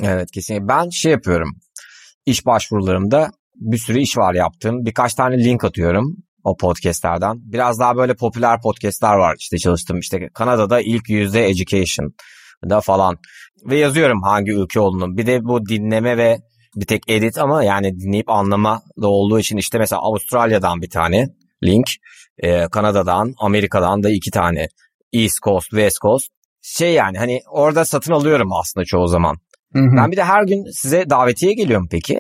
Evet 0.03 0.31
kesinlikle. 0.31 0.69
Ben 0.69 0.89
şey 0.89 1.13
yapıyorum. 1.13 1.57
İş 2.27 2.47
başvurularımda 2.47 3.31
bir 3.55 3.79
sürü 3.79 4.01
iş 4.01 4.17
var 4.17 4.35
yaptığım. 4.35 4.85
Birkaç 4.85 5.15
tane 5.15 5.45
link 5.45 5.65
atıyorum 5.65 6.17
o 6.47 6.57
podcastlerden. 6.57 7.37
Biraz 7.53 7.81
daha 7.81 7.97
böyle 7.97 8.15
popüler 8.15 8.61
podcastler 8.61 9.15
var 9.15 9.37
işte 9.39 9.59
çalıştım. 9.59 9.99
İşte 9.99 10.29
Kanada'da 10.35 10.81
ilk 10.81 11.09
yüzde 11.09 11.49
education 11.49 12.13
da 12.71 12.81
falan. 12.81 13.17
Ve 13.71 13.79
yazıyorum 13.79 14.23
hangi 14.23 14.53
ülke 14.53 14.81
olduğunu. 14.81 15.17
Bir 15.17 15.27
de 15.27 15.45
bu 15.45 15.67
dinleme 15.67 16.17
ve 16.17 16.39
bir 16.77 16.87
tek 16.87 17.03
edit 17.09 17.39
ama 17.39 17.65
yani 17.65 18.01
dinleyip 18.01 18.31
anlama 18.31 18.83
da 19.03 19.09
olduğu 19.09 19.39
için 19.39 19.57
işte 19.57 19.79
mesela 19.79 20.03
Avustralya'dan 20.03 20.83
bir 20.83 20.91
tane 20.91 21.27
link. 21.65 21.87
E, 22.39 22.69
Kanada'dan, 22.69 23.35
Amerika'dan 23.39 24.03
da 24.03 24.11
iki 24.11 24.31
tane. 24.31 24.69
East 25.13 25.43
Coast, 25.43 25.71
West 25.71 26.01
Coast. 26.03 26.27
Şey 26.63 26.93
yani 26.93 27.19
hani 27.19 27.41
orada 27.51 27.85
satın 27.85 28.13
alıyorum 28.13 28.53
aslında 28.53 28.85
çoğu 28.85 29.09
zaman. 29.09 29.37
Hı 29.73 29.79
hı. 29.79 29.97
Ben 29.97 30.13
bir 30.13 30.17
de 30.17 30.25
her 30.25 30.45
gün 30.45 30.65
size 30.73 31.11
davetiye 31.11 31.53
geliyorum 31.53 31.89
peki 31.91 32.19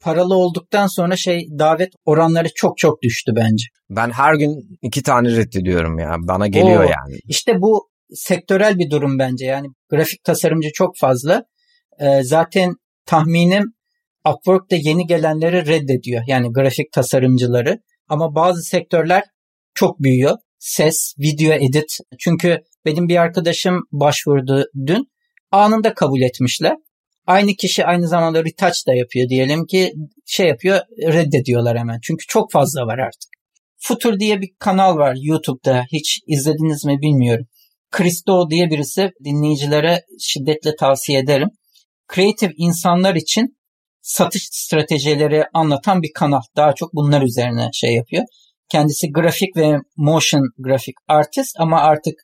paralı 0.00 0.34
olduktan 0.34 0.86
sonra 0.86 1.16
şey 1.16 1.46
davet 1.58 1.92
oranları 2.04 2.48
çok 2.54 2.78
çok 2.78 3.02
düştü 3.02 3.32
bence. 3.36 3.64
Ben 3.90 4.10
her 4.10 4.34
gün 4.34 4.78
iki 4.82 5.02
tane 5.02 5.36
reddediyorum 5.36 5.98
ya. 5.98 6.16
Bana 6.18 6.46
geliyor 6.46 6.84
Oo, 6.84 6.88
yani. 6.90 7.18
İşte 7.28 7.60
bu 7.60 7.90
sektörel 8.14 8.78
bir 8.78 8.90
durum 8.90 9.18
bence. 9.18 9.46
Yani 9.46 9.66
grafik 9.90 10.24
tasarımcı 10.24 10.68
çok 10.74 10.96
fazla. 10.98 11.44
Ee, 12.00 12.22
zaten 12.22 12.74
tahminim 13.06 13.64
Upwork 14.28 14.70
da 14.70 14.76
yeni 14.76 15.06
gelenleri 15.06 15.66
reddediyor. 15.66 16.22
Yani 16.26 16.52
grafik 16.52 16.92
tasarımcıları. 16.92 17.78
Ama 18.08 18.34
bazı 18.34 18.62
sektörler 18.62 19.22
çok 19.74 19.98
büyüyor. 19.98 20.36
Ses, 20.58 21.14
video 21.18 21.52
edit. 21.52 21.96
Çünkü 22.18 22.58
benim 22.84 23.08
bir 23.08 23.16
arkadaşım 23.16 23.80
başvurdu 23.92 24.64
dün. 24.86 25.06
Anında 25.50 25.94
kabul 25.94 26.20
etmişler. 26.20 26.76
Aynı 27.26 27.54
kişi 27.54 27.86
aynı 27.86 28.08
zamanda 28.08 28.44
retouch 28.44 28.86
da 28.86 28.94
yapıyor 28.94 29.28
diyelim 29.28 29.66
ki 29.66 29.92
şey 30.26 30.48
yapıyor 30.48 30.80
reddediyorlar 31.02 31.78
hemen. 31.78 31.98
Çünkü 32.02 32.24
çok 32.28 32.52
fazla 32.52 32.86
var 32.86 32.98
artık. 32.98 33.30
Futur 33.76 34.18
diye 34.18 34.40
bir 34.40 34.50
kanal 34.58 34.96
var 34.96 35.16
YouTube'da. 35.22 35.84
Hiç 35.92 36.20
izlediniz 36.26 36.84
mi 36.84 36.98
bilmiyorum. 37.02 37.46
Christo 37.90 38.50
diye 38.50 38.70
birisi 38.70 39.10
dinleyicilere 39.24 40.04
şiddetle 40.20 40.76
tavsiye 40.76 41.18
ederim. 41.18 41.48
Creative 42.14 42.52
insanlar 42.56 43.14
için 43.14 43.56
satış 44.02 44.48
stratejileri 44.52 45.44
anlatan 45.54 46.02
bir 46.02 46.12
kanal. 46.14 46.40
Daha 46.56 46.74
çok 46.74 46.94
bunlar 46.94 47.22
üzerine 47.22 47.70
şey 47.72 47.94
yapıyor. 47.94 48.24
Kendisi 48.68 49.12
grafik 49.12 49.56
ve 49.56 49.76
motion 49.96 50.42
grafik 50.58 50.94
artist 51.08 51.56
ama 51.58 51.80
artık 51.80 52.14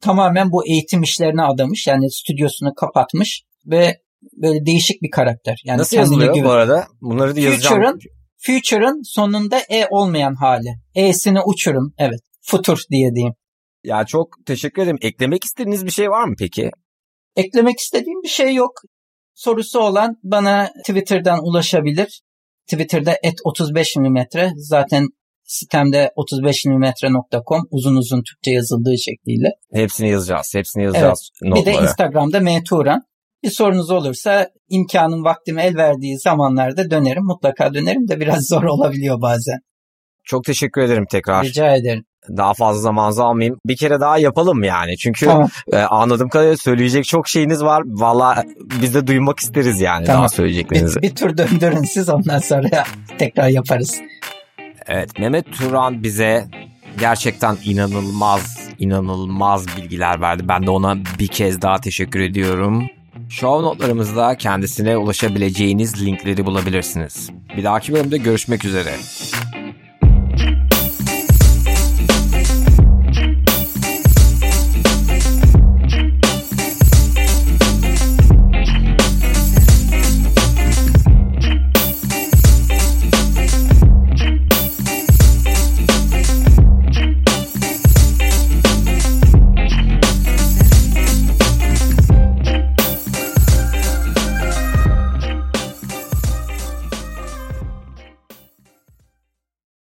tamamen 0.00 0.52
bu 0.52 0.66
eğitim 0.66 1.02
işlerine 1.02 1.42
adamış. 1.42 1.86
Yani 1.86 2.10
stüdyosunu 2.10 2.74
kapatmış 2.74 3.42
ve 3.66 3.96
böyle 4.36 4.66
değişik 4.66 5.02
bir 5.02 5.10
karakter. 5.10 5.62
Yani 5.64 5.78
Nasıl 5.78 5.96
yazılıyor 5.96 6.34
gibi. 6.34 6.44
bu 6.44 6.50
arada? 6.50 6.86
Bunları 7.00 7.36
da 7.36 7.40
yazacağım. 7.40 7.74
Future'ın, 7.74 7.98
Future'ın 8.38 9.00
sonunda 9.04 9.58
E 9.58 9.86
olmayan 9.90 10.34
hali. 10.34 10.74
E'sini 10.94 11.40
uçurum. 11.40 11.94
Evet. 11.98 12.20
Futur 12.42 12.78
diye 12.90 13.14
diyeyim. 13.14 13.34
Ya 13.84 14.04
çok 14.04 14.28
teşekkür 14.46 14.82
ederim. 14.82 14.98
Eklemek 15.00 15.44
istediğiniz 15.44 15.84
bir 15.86 15.90
şey 15.90 16.10
var 16.10 16.24
mı 16.24 16.34
peki? 16.38 16.70
Eklemek 17.36 17.78
istediğim 17.78 18.22
bir 18.22 18.28
şey 18.28 18.54
yok. 18.54 18.72
Sorusu 19.34 19.80
olan 19.80 20.16
bana 20.22 20.70
Twitter'dan 20.86 21.38
ulaşabilir. 21.42 22.22
Twitter'da 22.70 23.16
et 23.22 23.34
35 23.44 23.96
mm. 23.96 24.18
Zaten 24.56 25.06
sitemde 25.44 26.10
35mm.com 26.16 27.62
uzun 27.70 27.96
uzun 27.96 28.22
Türkçe 28.22 28.50
yazıldığı 28.50 28.98
şekliyle. 28.98 29.48
Hepsini 29.72 30.10
yazacağız. 30.10 30.52
Hepsini 30.54 30.84
yazacağız. 30.84 31.30
Evet. 31.44 31.56
Bir 31.56 31.66
de 31.66 31.72
Instagram'da 31.72 32.40
Meturan. 32.40 33.02
Bir 33.42 33.50
sorunuz 33.50 33.90
olursa 33.90 34.48
imkanım 34.68 35.24
vaktim 35.24 35.58
el 35.58 35.76
verdiği 35.76 36.18
zamanlarda 36.18 36.90
dönerim. 36.90 37.24
Mutlaka 37.24 37.74
dönerim 37.74 38.08
de 38.08 38.20
biraz 38.20 38.46
zor 38.48 38.62
olabiliyor 38.62 39.20
bazen. 39.20 39.58
Çok 40.24 40.44
teşekkür 40.44 40.80
ederim 40.80 41.06
tekrar. 41.10 41.44
Rica 41.44 41.74
ederim. 41.74 42.04
Daha 42.36 42.54
fazla 42.54 42.80
zamanınızı 42.80 43.24
almayayım. 43.24 43.58
Bir 43.66 43.76
kere 43.76 44.00
daha 44.00 44.18
yapalım 44.18 44.62
yani. 44.62 44.96
Çünkü 44.96 45.26
tamam. 45.26 45.48
e, 45.72 45.76
anladığım 45.76 46.28
kadarıyla 46.28 46.56
söyleyecek 46.56 47.04
çok 47.04 47.28
şeyiniz 47.28 47.64
var. 47.64 47.82
Valla 47.86 48.44
biz 48.80 48.94
de 48.94 49.06
duymak 49.06 49.40
isteriz 49.40 49.80
yani 49.80 50.06
tamam. 50.06 50.20
daha 50.20 50.28
söyleyeceklerinizi. 50.28 51.02
Bir, 51.02 51.10
bir 51.10 51.14
tur 51.14 51.36
döndürün 51.36 51.82
siz 51.82 52.08
ondan 52.08 52.38
sonra 52.38 52.84
tekrar 53.18 53.48
yaparız. 53.48 54.00
Evet 54.86 55.18
Mehmet 55.18 55.52
Turan 55.52 56.02
bize 56.02 56.46
gerçekten 57.00 57.56
inanılmaz 57.64 58.68
inanılmaz 58.78 59.76
bilgiler 59.76 60.20
verdi. 60.20 60.48
Ben 60.48 60.66
de 60.66 60.70
ona 60.70 60.96
bir 61.18 61.28
kez 61.28 61.62
daha 61.62 61.80
teşekkür 61.80 62.20
ediyorum. 62.20 62.88
Show 63.32 63.62
notlarımızda 63.62 64.36
kendisine 64.36 64.96
ulaşabileceğiniz 64.96 66.06
linkleri 66.06 66.46
bulabilirsiniz. 66.46 67.30
Bir 67.56 67.64
dahaki 67.64 67.92
bölümde 67.92 68.18
görüşmek 68.18 68.64
üzere. 68.64 68.94